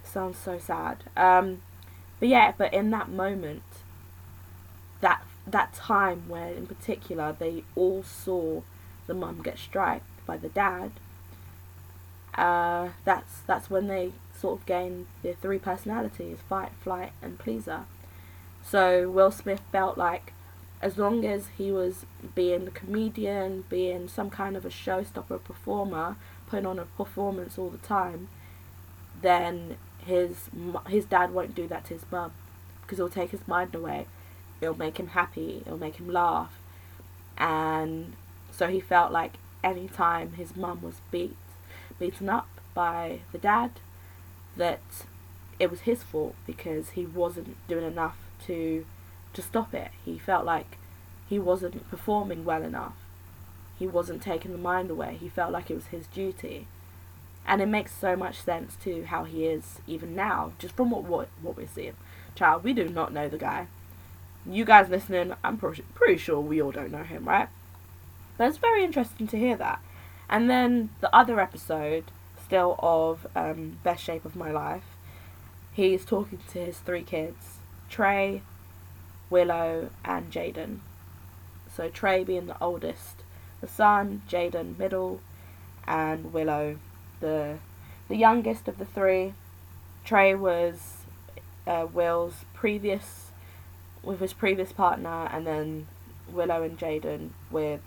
sounds 0.03 0.39
so 0.39 0.57
sad. 0.57 1.03
Um, 1.15 1.61
but 2.19 2.29
yeah, 2.29 2.53
but 2.57 2.73
in 2.73 2.89
that 2.89 3.09
moment, 3.09 3.61
that 5.01 5.21
that 5.45 5.73
time 5.75 6.27
where 6.27 6.51
in 6.53 6.65
particular 6.65 7.35
they 7.37 7.65
all 7.75 8.01
saw 8.01 8.63
the 9.05 9.13
mum 9.13 9.43
get 9.43 9.59
struck 9.59 10.01
by 10.25 10.37
the 10.37 10.49
dad, 10.49 10.93
uh, 12.33 12.89
that's 13.05 13.41
that's 13.45 13.69
when 13.69 13.85
they 13.85 14.13
sort 14.39 14.59
of 14.59 14.65
gain 14.65 15.07
their 15.23 15.33
three 15.33 15.59
personalities: 15.59 16.37
fight, 16.47 16.71
flight, 16.81 17.11
and 17.21 17.37
pleaser. 17.37 17.81
So 18.63 19.09
Will 19.09 19.31
Smith 19.31 19.61
felt 19.71 19.97
like, 19.97 20.33
as 20.81 20.97
long 20.97 21.25
as 21.25 21.47
he 21.57 21.71
was 21.71 22.05
being 22.35 22.67
a 22.67 22.71
comedian, 22.71 23.63
being 23.69 24.07
some 24.07 24.29
kind 24.29 24.55
of 24.55 24.65
a 24.65 24.69
showstopper 24.69 25.43
performer, 25.43 26.15
putting 26.47 26.65
on 26.65 26.79
a 26.79 26.85
performance 26.85 27.57
all 27.57 27.69
the 27.69 27.77
time, 27.77 28.29
then 29.21 29.77
his 30.05 30.49
his 30.87 31.05
dad 31.05 31.31
won't 31.31 31.55
do 31.55 31.67
that 31.67 31.85
to 31.85 31.93
his 31.93 32.05
mum 32.11 32.31
because 32.81 32.99
it'll 32.99 33.09
take 33.09 33.31
his 33.31 33.47
mind 33.47 33.75
away. 33.75 34.07
It'll 34.61 34.77
make 34.77 34.99
him 34.99 35.07
happy. 35.07 35.63
It'll 35.65 35.77
make 35.77 35.95
him 35.95 36.09
laugh, 36.09 36.59
and 37.37 38.13
so 38.51 38.67
he 38.67 38.79
felt 38.79 39.11
like 39.11 39.33
any 39.63 39.87
time 39.87 40.33
his 40.33 40.55
mum 40.55 40.81
was 40.81 40.95
beat, 41.11 41.35
beaten 41.99 42.29
up 42.29 42.47
by 42.73 43.19
the 43.31 43.37
dad, 43.37 43.71
that 44.59 44.79
it 45.59 45.71
was 45.71 45.81
his 45.81 46.03
fault 46.03 46.35
because 46.45 46.91
he 46.91 47.05
wasn't 47.05 47.55
doing 47.67 47.85
enough 47.85 48.17
to 48.45 48.85
to 49.33 49.41
stop 49.41 49.73
it. 49.73 49.91
He 50.05 50.17
felt 50.17 50.45
like 50.45 50.77
he 51.27 51.37
wasn't 51.37 51.89
performing 51.89 52.45
well 52.45 52.63
enough. 52.63 52.95
He 53.77 53.87
wasn't 53.87 54.21
taking 54.21 54.51
the 54.51 54.57
mind 54.57 54.89
away. 54.89 55.17
He 55.19 55.29
felt 55.29 55.51
like 55.51 55.69
it 55.69 55.75
was 55.75 55.87
his 55.87 56.07
duty. 56.07 56.67
And 57.45 57.61
it 57.61 57.67
makes 57.67 57.93
so 57.93 58.15
much 58.15 58.41
sense 58.41 58.75
to 58.83 59.05
how 59.05 59.23
he 59.23 59.45
is 59.45 59.79
even 59.87 60.15
now, 60.15 60.53
just 60.59 60.75
from 60.75 60.91
what 60.91 61.03
what, 61.03 61.29
what 61.41 61.57
we're 61.57 61.67
seeing. 61.67 61.95
Child, 62.35 62.63
we 62.63 62.73
do 62.73 62.89
not 62.89 63.13
know 63.13 63.27
the 63.27 63.37
guy. 63.37 63.67
You 64.45 64.65
guys 64.65 64.89
listening, 64.89 65.33
I'm 65.43 65.57
pretty, 65.57 65.83
pretty 65.93 66.17
sure 66.17 66.39
we 66.39 66.61
all 66.61 66.71
don't 66.71 66.91
know 66.91 67.03
him, 67.03 67.27
right? 67.27 67.49
But 68.37 68.47
it's 68.47 68.57
very 68.57 68.83
interesting 68.83 69.27
to 69.27 69.37
hear 69.37 69.57
that. 69.57 69.79
And 70.29 70.49
then 70.49 70.89
the 71.01 71.13
other 71.15 71.39
episode, 71.39 72.05
still 72.49 72.73
of 72.79 73.27
um, 73.35 73.77
Best 73.83 74.03
Shape 74.03 74.25
of 74.25 74.35
My 74.35 74.49
Life, 74.49 74.97
he's 75.71 76.03
talking 76.03 76.39
to 76.51 76.65
his 76.65 76.79
three 76.79 77.03
kids 77.03 77.59
Trey, 77.89 78.41
Willow, 79.29 79.91
and 80.03 80.31
Jaden. 80.31 80.79
So 81.71 81.89
Trey 81.89 82.23
being 82.23 82.47
the 82.47 82.59
oldest, 82.59 83.17
the 83.61 83.67
son, 83.67 84.23
Jaden 84.27 84.79
middle, 84.79 85.21
and 85.85 86.33
Willow 86.33 86.79
the 87.19 87.59
the 88.07 88.15
youngest 88.15 88.67
of 88.67 88.79
the 88.79 88.85
three. 88.85 89.35
Trey 90.03 90.33
was 90.33 91.03
uh, 91.67 91.85
Will's 91.93 92.45
previous 92.55 93.27
with 94.01 94.21
his 94.21 94.33
previous 94.33 94.71
partner, 94.71 95.29
and 95.31 95.45
then 95.45 95.85
Willow 96.27 96.63
and 96.63 96.79
Jaden 96.79 97.29
with 97.51 97.81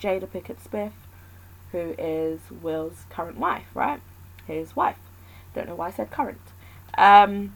Jada 0.00 0.26
Pinkett 0.26 0.62
Smith, 0.66 0.94
who 1.72 1.94
is 1.98 2.40
Will's 2.50 3.04
current 3.10 3.38
wife, 3.38 3.66
right? 3.74 4.00
His 4.46 4.76
wife. 4.76 4.98
Don't 5.54 5.68
know 5.68 5.74
why 5.74 5.88
I 5.88 5.90
said 5.90 6.10
current. 6.10 6.40
Um, 6.96 7.54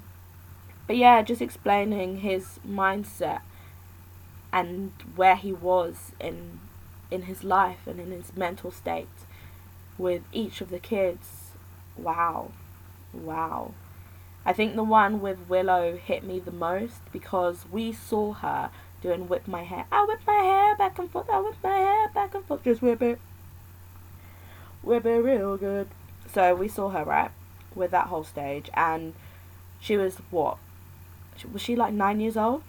but 0.87 0.97
yeah, 0.97 1.23
just 1.23 1.43
explaining 1.43 2.19
his 2.19 2.59
mindset 2.67 3.41
and 4.53 4.93
where 5.15 5.37
he 5.37 5.53
was 5.53 6.13
in 6.19 6.61
in 7.11 7.23
his 7.23 7.43
life 7.43 7.87
and 7.87 7.99
in 7.99 8.11
his 8.13 8.37
mental 8.37 8.71
state 8.71 9.09
with 9.99 10.23
each 10.33 10.61
of 10.61 10.71
the 10.71 10.79
kids. 10.79 11.53
Wow. 11.97 12.53
Wow. 13.13 13.75
I 14.45 14.53
think 14.53 14.75
the 14.75 14.85
one 14.85 15.21
with 15.21 15.49
Willow 15.49 15.97
hit 15.97 16.23
me 16.25 16.39
the 16.39 16.51
most 16.53 17.01
because 17.13 17.67
we 17.71 17.93
saw 17.93 18.33
her 18.33 18.71
doing 19.03 19.29
whip 19.29 19.47
my 19.47 19.65
hair. 19.65 19.87
I 19.93 20.05
whip 20.05 20.21
my 20.27 20.43
hair 20.43 20.77
back 20.77 20.99
and 20.99 21.11
forth. 21.11 21.29
I 21.29 21.41
whip 21.41 21.57
my 21.63 21.77
hair 21.77 22.09
back 22.15 22.35
and 22.35 22.45
forth. 22.45 22.65
Just 22.65 22.81
whip 22.83 23.03
it. 23.03 23.21
Whip 24.83 25.05
it 25.07 25.19
real 25.19 25.57
good. 25.57 25.89
So 26.33 26.55
we 26.55 26.69
saw 26.69 26.91
her, 26.91 27.05
right, 27.05 27.31
with 27.75 27.91
that 27.91 28.07
whole 28.07 28.25
stage. 28.25 28.71
And 28.75 29.15
she 29.81 29.97
was, 29.97 30.17
what? 30.31 30.59
Was 31.53 31.63
she 31.63 31.77
like 31.77 31.93
nine 31.93 32.21
years 32.21 32.37
old? 32.37 32.63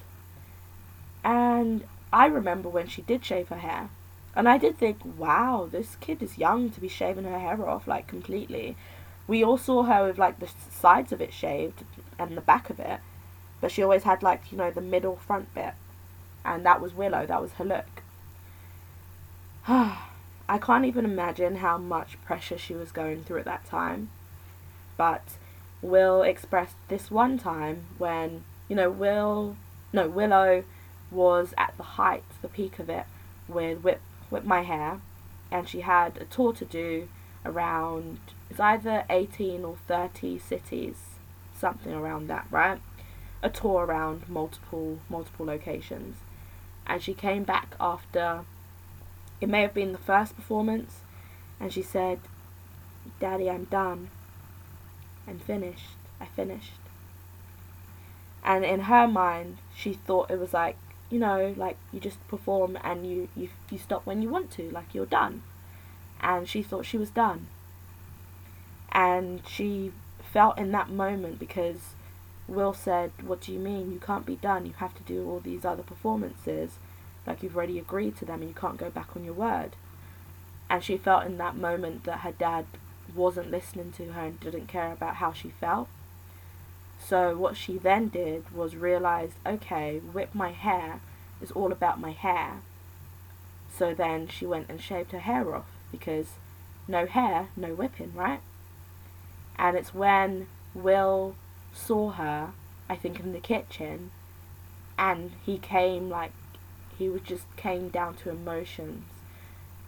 And 1.23 1.83
I 2.11 2.25
remember 2.25 2.69
when 2.69 2.87
she 2.87 3.01
did 3.01 3.23
shave 3.23 3.49
her 3.49 3.57
hair. 3.57 3.89
And 4.35 4.47
I 4.47 4.57
did 4.57 4.77
think, 4.77 4.99
wow, 5.17 5.67
this 5.69 5.95
kid 5.99 6.23
is 6.23 6.37
young 6.37 6.69
to 6.71 6.81
be 6.81 6.87
shaving 6.87 7.25
her 7.25 7.39
hair 7.39 7.67
off 7.67 7.87
like 7.87 8.07
completely. 8.07 8.77
We 9.27 9.43
all 9.43 9.57
saw 9.57 9.83
her 9.83 10.07
with 10.07 10.17
like 10.17 10.39
the 10.39 10.49
sides 10.69 11.11
of 11.11 11.21
it 11.21 11.33
shaved 11.33 11.83
and 12.17 12.37
the 12.37 12.41
back 12.41 12.69
of 12.69 12.79
it, 12.79 12.99
but 13.59 13.71
she 13.71 13.83
always 13.83 14.03
had 14.03 14.23
like, 14.23 14.51
you 14.51 14.57
know, 14.57 14.71
the 14.71 14.81
middle 14.81 15.17
front 15.17 15.53
bit. 15.53 15.73
And 16.43 16.65
that 16.65 16.81
was 16.81 16.93
Willow, 16.93 17.25
that 17.25 17.41
was 17.41 17.53
her 17.53 17.65
look. 17.65 17.85
Ah. 19.67 20.10
I 20.51 20.57
can't 20.57 20.83
even 20.83 21.05
imagine 21.05 21.55
how 21.55 21.77
much 21.77 22.21
pressure 22.25 22.57
she 22.57 22.73
was 22.73 22.91
going 22.91 23.23
through 23.23 23.39
at 23.39 23.45
that 23.45 23.63
time. 23.63 24.09
But 24.97 25.37
Will 25.81 26.23
expressed 26.23 26.75
this 26.89 27.09
one 27.09 27.39
time 27.39 27.85
when, 27.97 28.43
you 28.67 28.75
know, 28.75 28.89
Will, 28.89 29.55
no, 29.93 30.09
Willow 30.09 30.65
was 31.09 31.53
at 31.57 31.73
the 31.77 31.95
height, 31.95 32.25
the 32.41 32.49
peak 32.49 32.79
of 32.79 32.89
it, 32.89 33.05
with 33.47 33.81
Whip, 33.81 34.01
Whip 34.29 34.43
My 34.43 34.63
Hair, 34.63 34.99
and 35.51 35.69
she 35.69 35.81
had 35.81 36.17
a 36.17 36.25
tour 36.25 36.51
to 36.51 36.65
do 36.65 37.07
around, 37.45 38.19
it's 38.49 38.59
either 38.59 39.05
18 39.09 39.63
or 39.63 39.77
30 39.87 40.37
cities, 40.37 40.97
something 41.55 41.93
around 41.93 42.27
that, 42.27 42.45
right? 42.51 42.81
A 43.41 43.49
tour 43.49 43.85
around 43.85 44.27
multiple, 44.27 44.99
multiple 45.09 45.45
locations. 45.45 46.17
And 46.85 47.01
she 47.01 47.13
came 47.13 47.45
back 47.45 47.73
after 47.79 48.43
it 49.41 49.49
may 49.49 49.61
have 49.63 49.73
been 49.73 49.91
the 49.91 49.97
first 49.97 50.35
performance, 50.35 50.99
and 51.59 51.73
she 51.73 51.81
said, 51.81 52.19
Daddy, 53.19 53.49
I'm 53.49 53.65
done. 53.65 54.09
I'm 55.27 55.39
finished. 55.39 55.97
I 56.19 56.25
finished. 56.25 56.73
And 58.43 58.63
in 58.63 58.81
her 58.81 59.07
mind, 59.07 59.57
she 59.75 59.93
thought 59.93 60.31
it 60.31 60.39
was 60.39 60.53
like, 60.53 60.77
you 61.09 61.19
know, 61.19 61.53
like 61.57 61.77
you 61.91 61.99
just 61.99 62.25
perform 62.27 62.77
and 62.83 63.05
you, 63.05 63.27
you, 63.35 63.49
you 63.69 63.77
stop 63.77 64.05
when 64.05 64.21
you 64.21 64.29
want 64.29 64.51
to, 64.51 64.69
like 64.71 64.93
you're 64.93 65.05
done. 65.05 65.43
And 66.21 66.47
she 66.47 66.63
thought 66.63 66.85
she 66.85 66.97
was 66.97 67.09
done. 67.09 67.47
And 68.91 69.41
she 69.47 69.91
felt 70.31 70.57
in 70.57 70.71
that 70.71 70.89
moment 70.89 71.39
because 71.39 71.93
Will 72.47 72.73
said, 72.73 73.11
What 73.23 73.41
do 73.41 73.51
you 73.51 73.59
mean? 73.59 73.91
You 73.91 73.99
can't 73.99 74.25
be 74.25 74.35
done. 74.35 74.65
You 74.65 74.73
have 74.77 74.95
to 74.95 75.03
do 75.03 75.27
all 75.27 75.39
these 75.39 75.65
other 75.65 75.83
performances 75.83 76.71
like 77.25 77.43
you've 77.43 77.55
already 77.55 77.79
agreed 77.79 78.17
to 78.17 78.25
them 78.25 78.41
and 78.41 78.49
you 78.49 78.55
can't 78.55 78.77
go 78.77 78.89
back 78.89 79.15
on 79.15 79.23
your 79.23 79.33
word. 79.33 79.75
And 80.69 80.83
she 80.83 80.97
felt 80.97 81.25
in 81.25 81.37
that 81.37 81.55
moment 81.55 82.05
that 82.05 82.19
her 82.19 82.31
dad 82.31 82.65
wasn't 83.13 83.51
listening 83.51 83.91
to 83.97 84.13
her 84.13 84.25
and 84.25 84.39
didn't 84.39 84.67
care 84.67 84.91
about 84.91 85.15
how 85.15 85.33
she 85.33 85.49
felt. 85.49 85.87
So 86.99 87.35
what 87.35 87.57
she 87.57 87.77
then 87.77 88.07
did 88.09 88.55
was 88.55 88.75
realize, 88.75 89.31
okay, 89.45 89.99
whip 89.99 90.33
my 90.33 90.51
hair 90.51 91.01
is 91.41 91.51
all 91.51 91.71
about 91.71 91.99
my 91.99 92.11
hair. 92.11 92.61
So 93.75 93.93
then 93.93 94.27
she 94.27 94.45
went 94.45 94.69
and 94.69 94.81
shaved 94.81 95.11
her 95.11 95.19
hair 95.19 95.55
off 95.55 95.65
because 95.91 96.27
no 96.87 97.05
hair, 97.05 97.49
no 97.55 97.73
whipping, 97.73 98.13
right? 98.15 98.41
And 99.57 99.77
it's 99.77 99.93
when 99.93 100.47
Will 100.73 101.35
saw 101.73 102.11
her, 102.11 102.51
I 102.89 102.95
think 102.95 103.19
in 103.19 103.33
the 103.33 103.39
kitchen, 103.39 104.11
and 104.97 105.31
he 105.45 105.57
came 105.57 106.09
like 106.09 106.31
he 107.01 107.09
was 107.09 107.23
just 107.23 107.45
came 107.55 107.89
down 107.89 108.13
to 108.13 108.29
emotions 108.29 109.05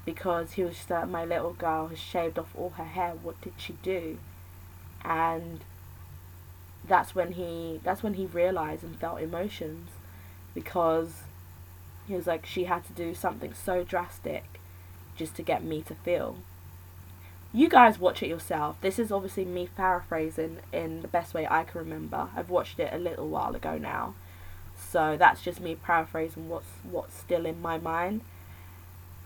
because 0.04 0.54
he 0.54 0.64
was 0.64 0.74
just 0.74 0.90
like, 0.90 1.08
my 1.08 1.24
little 1.24 1.54
girl 1.54 1.88
has 1.90 2.00
shaved 2.00 2.40
off 2.40 2.52
all 2.58 2.72
her 2.72 2.84
hair. 2.84 3.14
What 3.22 3.40
did 3.40 3.54
she 3.58 3.74
do? 3.84 4.18
And 5.06 5.60
that's 6.88 7.14
when 7.14 7.34
he 7.34 7.80
that's 7.84 8.02
when 8.02 8.16
he 8.16 8.26
realized 8.26 8.84
and 8.84 9.00
felt 9.00 9.22
emotions 9.22 9.92
because 10.56 11.22
he 12.08 12.16
was 12.16 12.26
like 12.26 12.48
she 12.48 12.64
had 12.64 12.84
to 12.88 12.94
do 12.94 13.14
something 13.14 13.54
so 13.54 13.84
drastic 13.84 14.60
just 15.16 15.36
to 15.36 15.44
get 15.44 15.64
me 15.64 15.84
to 15.84 15.94
feel. 15.94 16.38
You 17.54 17.70
guys 17.70 18.00
watch 18.00 18.24
it 18.24 18.28
yourself. 18.28 18.82
This 18.82 18.98
is 18.98 19.12
obviously 19.12 19.46
me 19.46 19.70
paraphrasing 19.78 20.62
in 20.72 21.04
the 21.04 21.08
best 21.08 21.36
way 21.36 21.48
I 21.48 21.64
can 21.64 21.82
remember. 21.82 22.30
I've 22.36 22.50
watched 22.50 22.80
it 22.80 22.92
a 22.92 22.98
little 22.98 23.28
while 23.28 23.56
ago 23.56 23.78
now. 23.78 24.16
So 24.90 25.18
that's 25.18 25.42
just 25.42 25.60
me 25.60 25.76
paraphrasing 25.76 26.50
what's 26.50 26.68
what's 26.84 27.18
still 27.18 27.46
in 27.46 27.62
my 27.62 27.78
mind. 27.78 28.22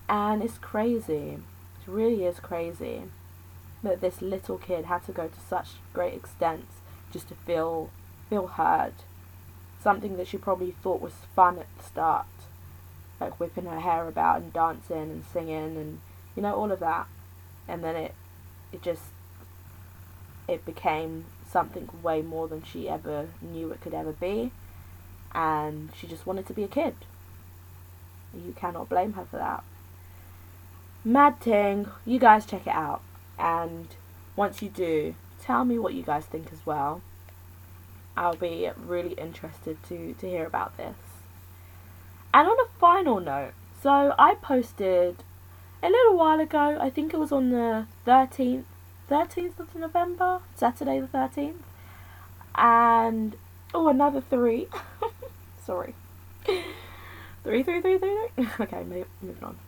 And 0.08 0.42
it's 0.42 0.58
crazy. 0.58 1.38
It 1.80 1.86
really 1.86 2.24
is 2.24 2.40
crazy 2.40 3.02
that 3.82 4.00
this 4.00 4.22
little 4.22 4.58
kid 4.58 4.86
had 4.86 5.04
to 5.06 5.12
go 5.12 5.28
to 5.28 5.40
such 5.48 5.74
great 5.92 6.14
extents 6.14 6.76
just 7.12 7.28
to 7.28 7.34
feel 7.34 7.90
feel 8.30 8.46
heard. 8.46 8.94
Something 9.82 10.16
that 10.16 10.26
she 10.28 10.38
probably 10.38 10.72
thought 10.82 11.00
was 11.00 11.12
fun 11.36 11.58
at 11.58 11.66
the 11.76 11.84
start. 11.84 12.26
Like 13.20 13.38
whipping 13.38 13.66
her 13.66 13.80
hair 13.80 14.08
about 14.08 14.40
and 14.40 14.52
dancing 14.52 15.10
and 15.10 15.24
singing 15.32 15.76
and 15.76 16.00
you 16.34 16.42
know, 16.42 16.54
all 16.54 16.72
of 16.72 16.80
that. 16.80 17.06
And 17.66 17.84
then 17.84 17.96
it 17.96 18.14
it 18.72 18.82
just 18.82 19.02
it 20.46 20.64
became 20.64 21.26
something 21.50 21.88
way 22.02 22.22
more 22.22 22.48
than 22.48 22.62
she 22.62 22.88
ever 22.88 23.28
knew 23.42 23.70
it 23.70 23.80
could 23.80 23.94
ever 23.94 24.12
be 24.12 24.50
and 25.34 25.90
she 25.96 26.06
just 26.06 26.26
wanted 26.26 26.46
to 26.46 26.52
be 26.52 26.64
a 26.64 26.68
kid. 26.68 26.94
You 28.34 28.52
cannot 28.56 28.88
blame 28.88 29.14
her 29.14 29.24
for 29.24 29.36
that. 29.36 29.64
Mad 31.04 31.40
Ting, 31.40 31.88
you 32.04 32.18
guys 32.18 32.44
check 32.44 32.66
it 32.66 32.74
out. 32.74 33.00
And 33.38 33.88
once 34.36 34.62
you 34.62 34.68
do, 34.68 35.14
tell 35.40 35.64
me 35.64 35.78
what 35.78 35.94
you 35.94 36.02
guys 36.02 36.26
think 36.26 36.52
as 36.52 36.66
well. 36.66 37.02
I'll 38.16 38.36
be 38.36 38.68
really 38.76 39.12
interested 39.12 39.82
to, 39.84 40.14
to 40.14 40.28
hear 40.28 40.44
about 40.44 40.76
this. 40.76 40.96
And 42.34 42.48
on 42.48 42.56
a 42.58 42.68
final 42.78 43.20
note, 43.20 43.52
so 43.82 44.14
I 44.18 44.34
posted 44.34 45.22
a 45.82 45.88
little 45.88 46.16
while 46.16 46.40
ago, 46.40 46.78
I 46.80 46.90
think 46.90 47.14
it 47.14 47.18
was 47.18 47.30
on 47.30 47.50
the 47.50 47.86
13th, 48.06 48.64
13th 49.08 49.58
of 49.60 49.74
November, 49.74 50.40
Saturday 50.56 51.00
the 51.00 51.06
13th. 51.06 51.54
And, 52.56 53.36
oh, 53.72 53.88
another 53.88 54.20
three. 54.20 54.66
Sorry. 55.68 55.92
Three, 56.46 57.62
three, 57.62 57.82
three, 57.82 57.98
three, 57.98 58.16
three. 58.34 58.48
okay, 58.60 58.84
moving 58.84 59.44
on. 59.44 59.58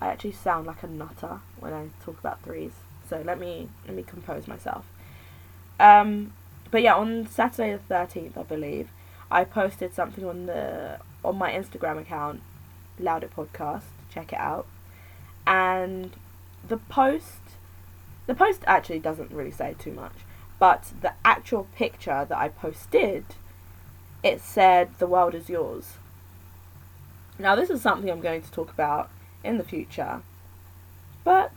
I 0.00 0.06
actually 0.06 0.32
sound 0.32 0.66
like 0.66 0.82
a 0.82 0.86
nutter 0.86 1.40
when 1.58 1.74
I 1.74 1.88
talk 2.02 2.18
about 2.18 2.42
threes, 2.42 2.72
so 3.10 3.20
let 3.26 3.38
me 3.38 3.68
let 3.86 3.94
me 3.94 4.02
compose 4.02 4.48
myself. 4.48 4.86
Um, 5.78 6.32
but 6.70 6.80
yeah, 6.80 6.94
on 6.94 7.26
Saturday 7.26 7.72
the 7.72 7.78
thirteenth, 7.78 8.38
I 8.38 8.42
believe, 8.42 8.88
I 9.30 9.44
posted 9.44 9.92
something 9.92 10.24
on 10.24 10.46
the 10.46 10.98
on 11.22 11.36
my 11.36 11.52
Instagram 11.52 12.00
account, 12.00 12.40
Loud 12.98 13.22
It 13.22 13.36
Podcast. 13.36 13.84
Check 14.10 14.32
it 14.32 14.38
out. 14.38 14.66
And 15.46 16.12
the 16.66 16.78
post, 16.78 17.58
the 18.26 18.34
post 18.34 18.62
actually 18.66 19.00
doesn't 19.00 19.30
really 19.30 19.50
say 19.50 19.74
too 19.78 19.92
much, 19.92 20.14
but 20.58 20.92
the 21.02 21.12
actual 21.22 21.68
picture 21.76 22.24
that 22.26 22.38
I 22.38 22.48
posted 22.48 23.26
it 24.22 24.40
said, 24.40 24.90
The 24.98 25.06
world 25.06 25.34
is 25.34 25.48
yours. 25.48 25.94
Now, 27.38 27.54
this 27.54 27.70
is 27.70 27.80
something 27.80 28.10
I'm 28.10 28.20
going 28.20 28.42
to 28.42 28.50
talk 28.50 28.70
about 28.70 29.10
in 29.42 29.56
the 29.56 29.64
future, 29.64 30.20
but 31.24 31.52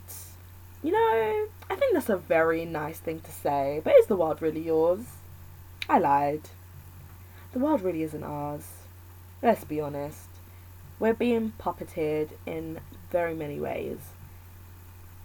you 0.84 0.92
know, 0.92 1.48
I 1.70 1.76
think 1.76 1.94
that's 1.94 2.10
a 2.10 2.18
very 2.18 2.66
nice 2.66 3.00
thing 3.00 3.22
to 3.22 3.32
say. 3.32 3.82
But 3.84 3.96
is 3.96 4.08
the 4.08 4.18
world 4.18 4.42
really 4.42 4.62
yours? 4.62 5.06
I 5.88 5.98
lied. 5.98 6.42
The 7.54 7.60
world 7.60 7.82
really 7.82 8.04
isn't 8.04 8.24
ours. 8.24 8.68
Let's 9.42 9.64
be 9.64 9.80
honest. 9.80 10.28
We're 11.00 11.14
being 11.14 11.54
puppeted 11.60 12.30
in 12.46 12.80
very 13.12 13.34
many 13.34 13.60
ways. 13.60 14.00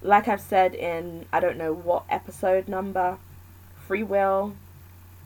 Like 0.01 0.29
I've 0.29 0.40
said 0.40 0.74
in 0.74 1.27
I 1.33 1.40
don't 1.40 1.59
know 1.59 1.72
what 1.72 2.05
episode 2.09 2.68
number, 2.68 3.18
free 3.87 4.05
will 4.05 4.55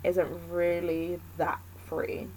isn't 0.03 0.51
really 0.51 1.21
that 1.37 1.61
free. 1.93 2.29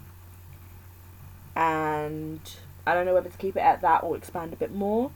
And 1.55 2.41
I 2.85 2.93
don't 2.93 3.05
know 3.05 3.13
whether 3.13 3.29
to 3.29 3.37
keep 3.37 3.55
it 3.55 3.61
at 3.61 3.81
that 3.81 4.03
or 4.03 4.17
expand 4.17 4.53
a 4.53 4.57
bit 4.57 4.73
more. 4.73 5.11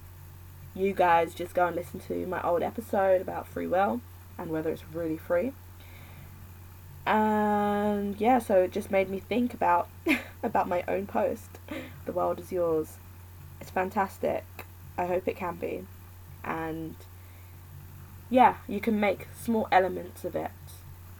You 0.73 0.93
guys 0.93 1.33
just 1.33 1.53
go 1.53 1.67
and 1.67 1.75
listen 1.75 1.99
to 2.01 2.25
my 2.25 2.41
old 2.41 2.63
episode 2.63 3.21
about 3.21 3.47
free 3.47 3.67
will 3.67 4.01
and 4.37 4.49
whether 4.49 4.69
it's 4.69 4.83
really 4.93 5.17
free. 5.17 5.51
And 7.05 8.19
yeah, 8.19 8.39
so 8.39 8.61
it 8.61 8.71
just 8.71 8.91
made 8.91 9.09
me 9.09 9.19
think 9.19 9.53
about 9.53 9.89
about 10.43 10.67
my 10.67 10.83
own 10.87 11.07
post. 11.07 11.57
The 12.05 12.11
world 12.11 12.39
is 12.39 12.51
yours. 12.51 12.97
It's 13.59 13.71
fantastic. 13.71 14.45
I 14.97 15.05
hope 15.05 15.27
it 15.27 15.35
can 15.35 15.55
be. 15.55 15.85
And 16.43 16.95
yeah, 18.29 18.57
you 18.67 18.79
can 18.79 18.99
make 18.99 19.27
small 19.41 19.67
elements 19.71 20.23
of 20.23 20.35
it 20.35 20.51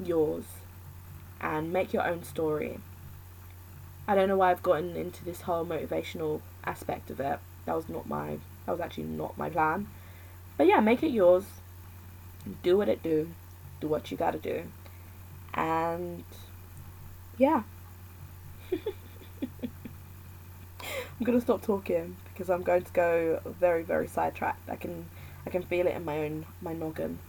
yours 0.01 0.45
and 1.41 1.73
make 1.73 1.91
your 1.91 2.08
own 2.08 2.23
story 2.23 2.79
I 4.09 4.15
don't 4.15 4.27
know 4.27 4.37
why 4.37 4.49
I've 4.49 4.63
gotten 4.63 4.95
into 4.95 5.23
this 5.23 5.41
whole 5.41 5.63
motivational 5.63 6.41
aspect 6.65 7.11
of 7.11 7.19
it. 7.19 7.37
That 7.65 7.75
was 7.75 7.87
not 7.87 8.09
my 8.09 8.39
that 8.65 8.71
was 8.71 8.81
actually 8.81 9.03
not 9.03 9.37
my 9.37 9.51
plan. 9.51 9.85
But 10.57 10.65
yeah, 10.65 10.79
make 10.79 11.03
it 11.03 11.11
yours. 11.11 11.43
Do 12.63 12.75
what 12.75 12.89
it 12.89 13.03
do. 13.03 13.29
Do 13.79 13.87
what 13.87 14.09
you 14.09 14.17
gotta 14.17 14.39
do. 14.39 14.63
And 15.53 16.23
yeah. 17.37 17.61
I'm 18.71 18.79
gonna 21.23 21.39
stop 21.39 21.61
talking 21.61 22.15
because 22.33 22.49
I'm 22.49 22.63
going 22.63 22.81
to 22.81 22.91
go 22.91 23.41
very, 23.45 23.83
very 23.83 24.07
sidetracked. 24.07 24.67
I 24.71 24.75
can, 24.75 25.05
I 25.45 25.51
can 25.51 25.61
feel 25.61 25.85
it 25.85 25.95
in 25.95 26.03
my 26.03 26.17
own 26.17 26.47
my 26.63 26.73
noggin. 26.73 27.19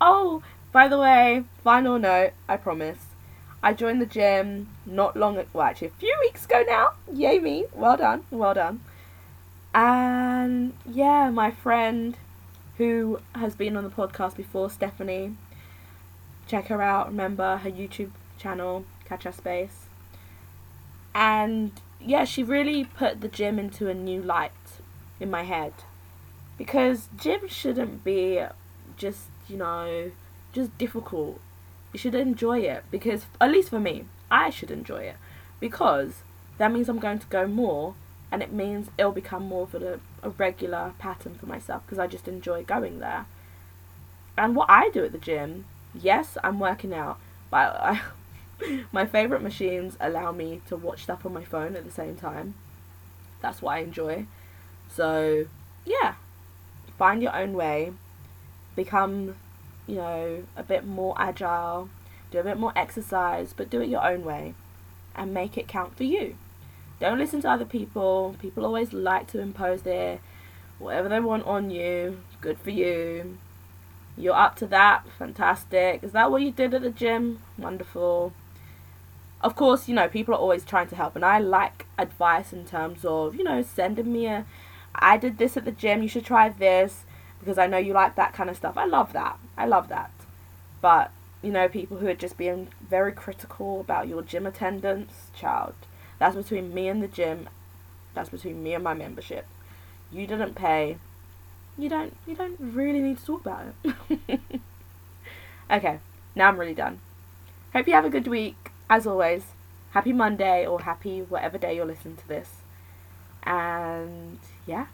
Oh, 0.00 0.44
by 0.70 0.86
the 0.86 0.98
way, 1.00 1.42
final 1.64 1.98
note. 1.98 2.34
I 2.48 2.56
promise. 2.56 3.13
I 3.64 3.72
joined 3.72 4.02
the 4.02 4.06
gym 4.06 4.68
not 4.84 5.16
long, 5.16 5.42
well, 5.54 5.66
actually 5.66 5.86
a 5.86 5.98
few 5.98 6.14
weeks 6.20 6.44
ago 6.44 6.64
now. 6.68 6.92
Yay 7.10 7.38
me! 7.38 7.64
Well 7.72 7.96
done, 7.96 8.24
well 8.30 8.52
done. 8.52 8.82
And 9.74 10.74
yeah, 10.84 11.30
my 11.30 11.50
friend 11.50 12.18
who 12.76 13.20
has 13.34 13.54
been 13.54 13.74
on 13.74 13.84
the 13.84 13.88
podcast 13.88 14.36
before, 14.36 14.68
Stephanie. 14.68 15.36
Check 16.46 16.66
her 16.66 16.82
out. 16.82 17.08
Remember 17.08 17.56
her 17.56 17.70
YouTube 17.70 18.10
channel, 18.36 18.84
Catch 19.06 19.24
Her 19.24 19.32
Space. 19.32 19.86
And 21.14 21.72
yeah, 21.98 22.26
she 22.26 22.42
really 22.42 22.84
put 22.84 23.22
the 23.22 23.28
gym 23.28 23.58
into 23.58 23.88
a 23.88 23.94
new 23.94 24.20
light 24.20 24.52
in 25.18 25.30
my 25.30 25.44
head. 25.44 25.72
Because 26.58 27.08
gym 27.16 27.48
shouldn't 27.48 28.04
be 28.04 28.44
just, 28.98 29.28
you 29.48 29.56
know, 29.56 30.10
just 30.52 30.76
difficult. 30.76 31.40
You 31.94 31.98
should 31.98 32.14
enjoy 32.14 32.58
it 32.58 32.84
because, 32.90 33.24
at 33.40 33.50
least 33.50 33.70
for 33.70 33.80
me, 33.80 34.04
I 34.30 34.50
should 34.50 34.70
enjoy 34.70 35.04
it 35.04 35.16
because 35.60 36.22
that 36.58 36.72
means 36.72 36.88
I'm 36.90 36.98
going 36.98 37.20
to 37.20 37.26
go 37.28 37.46
more 37.46 37.94
and 38.30 38.42
it 38.42 38.52
means 38.52 38.90
it'll 38.98 39.12
become 39.12 39.44
more 39.44 39.62
of 39.62 39.74
a, 39.76 40.00
a 40.22 40.30
regular 40.30 40.92
pattern 40.98 41.36
for 41.36 41.46
myself 41.46 41.82
because 41.86 41.98
I 41.98 42.06
just 42.06 42.28
enjoy 42.28 42.64
going 42.64 42.98
there. 42.98 43.26
And 44.36 44.56
what 44.56 44.68
I 44.68 44.90
do 44.90 45.04
at 45.04 45.12
the 45.12 45.18
gym, 45.18 45.66
yes, 45.94 46.36
I'm 46.42 46.58
working 46.58 46.92
out, 46.92 47.18
but 47.48 47.76
I, 47.80 48.00
my 48.92 49.06
favorite 49.06 49.42
machines 49.42 49.96
allow 50.00 50.32
me 50.32 50.62
to 50.66 50.76
watch 50.76 51.04
stuff 51.04 51.24
on 51.24 51.32
my 51.32 51.44
phone 51.44 51.76
at 51.76 51.84
the 51.84 51.92
same 51.92 52.16
time. 52.16 52.54
That's 53.40 53.62
what 53.62 53.76
I 53.76 53.78
enjoy. 53.78 54.26
So, 54.90 55.46
yeah, 55.84 56.14
find 56.98 57.22
your 57.22 57.36
own 57.36 57.52
way, 57.52 57.92
become, 58.74 59.36
you 59.86 59.96
know, 59.96 60.44
a 60.56 60.62
bit 60.62 60.84
more 60.84 61.14
agile, 61.18 61.88
do 62.30 62.38
a 62.38 62.44
bit 62.44 62.58
more 62.58 62.72
exercise, 62.76 63.52
but 63.56 63.70
do 63.70 63.80
it 63.80 63.88
your 63.88 64.04
own 64.04 64.24
way 64.24 64.54
and 65.14 65.32
make 65.32 65.56
it 65.56 65.68
count 65.68 65.96
for 65.96 66.04
you. 66.04 66.36
Don't 67.00 67.18
listen 67.18 67.42
to 67.42 67.50
other 67.50 67.64
people. 67.64 68.36
People 68.40 68.64
always 68.64 68.92
like 68.92 69.26
to 69.28 69.40
impose 69.40 69.82
their 69.82 70.20
whatever 70.78 71.08
they 71.08 71.20
want 71.20 71.46
on 71.46 71.70
you. 71.70 72.20
Good 72.40 72.58
for 72.58 72.70
you. 72.70 73.38
You're 74.16 74.34
up 74.34 74.56
to 74.56 74.66
that. 74.68 75.04
Fantastic. 75.18 76.02
Is 76.02 76.12
that 76.12 76.30
what 76.30 76.42
you 76.42 76.50
did 76.50 76.74
at 76.74 76.82
the 76.82 76.90
gym? 76.90 77.40
Wonderful 77.58 78.32
of 79.44 79.54
course, 79.54 79.88
you 79.88 79.94
know, 79.94 80.08
people 80.08 80.34
are 80.34 80.38
always 80.38 80.64
trying 80.64 80.88
to 80.88 80.96
help, 80.96 81.14
and 81.14 81.24
I 81.24 81.38
like 81.38 81.86
advice 81.98 82.50
in 82.50 82.64
terms 82.64 83.04
of, 83.04 83.34
you 83.34 83.44
know, 83.44 83.60
sending 83.60 84.10
me 84.10 84.26
a, 84.26 84.46
I 84.94 85.18
did 85.18 85.36
this 85.36 85.58
at 85.58 85.66
the 85.66 85.70
gym, 85.70 86.02
you 86.02 86.08
should 86.08 86.24
try 86.24 86.48
this, 86.48 87.04
because 87.44 87.58
I 87.58 87.66
know 87.66 87.76
you 87.76 87.92
like 87.92 88.16
that 88.16 88.32
kind 88.32 88.48
of 88.48 88.56
stuff. 88.56 88.78
I 88.78 88.86
love 88.86 89.12
that. 89.12 89.38
I 89.56 89.66
love 89.66 89.88
that. 89.88 90.10
But, 90.80 91.10
you 91.42 91.52
know, 91.52 91.68
people 91.68 91.98
who 91.98 92.06
are 92.08 92.14
just 92.14 92.38
being 92.38 92.68
very 92.88 93.12
critical 93.12 93.82
about 93.82 94.08
your 94.08 94.22
gym 94.22 94.46
attendance, 94.46 95.12
child, 95.38 95.74
that's 96.18 96.36
between 96.36 96.72
me 96.72 96.88
and 96.88 97.02
the 97.02 97.08
gym, 97.08 97.50
that's 98.14 98.30
between 98.30 98.62
me 98.62 98.72
and 98.72 98.82
my 98.82 98.94
membership. 98.94 99.46
You 100.10 100.26
didn't 100.26 100.54
pay. 100.54 100.96
You 101.76 101.90
don't, 101.90 102.16
you 102.26 102.34
don't 102.34 102.56
really 102.58 103.00
need 103.00 103.18
to 103.18 103.26
talk 103.26 103.42
about 103.42 103.66
it. 103.84 104.40
okay, 105.70 105.98
now 106.34 106.48
I'm 106.48 106.58
really 106.58 106.74
done. 106.74 107.00
Hope 107.74 107.86
you 107.86 107.92
have 107.92 108.06
a 108.06 108.10
good 108.10 108.28
week 108.28 108.70
as 108.88 109.06
always, 109.06 109.42
happy 109.90 110.12
Monday 110.14 110.66
or 110.66 110.80
happy 110.80 111.20
whatever 111.20 111.58
day 111.58 111.76
you're 111.76 111.84
listening 111.84 112.16
to 112.16 112.28
this. 112.28 112.48
And 113.42 114.38
yeah, 114.66 114.86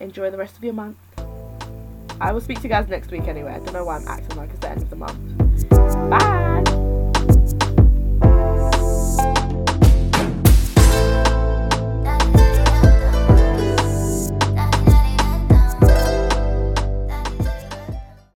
enjoy 0.00 0.30
the 0.30 0.38
rest 0.38 0.56
of 0.56 0.64
your 0.64 0.74
month. 0.74 0.96
I 2.20 2.32
will 2.32 2.40
speak 2.40 2.58
to 2.58 2.64
you 2.64 2.68
guys 2.68 2.88
next 2.88 3.10
week 3.10 3.28
anyway. 3.28 3.52
I 3.52 3.58
don't 3.58 3.72
know 3.72 3.84
why 3.84 3.96
I'm 3.96 4.08
acting 4.08 4.36
like 4.36 4.50
it's 4.50 4.58
the 4.60 4.70
end 4.70 4.82
of 4.82 4.90
the 4.90 4.96
month. 4.96 5.38
Bye! 6.10 6.77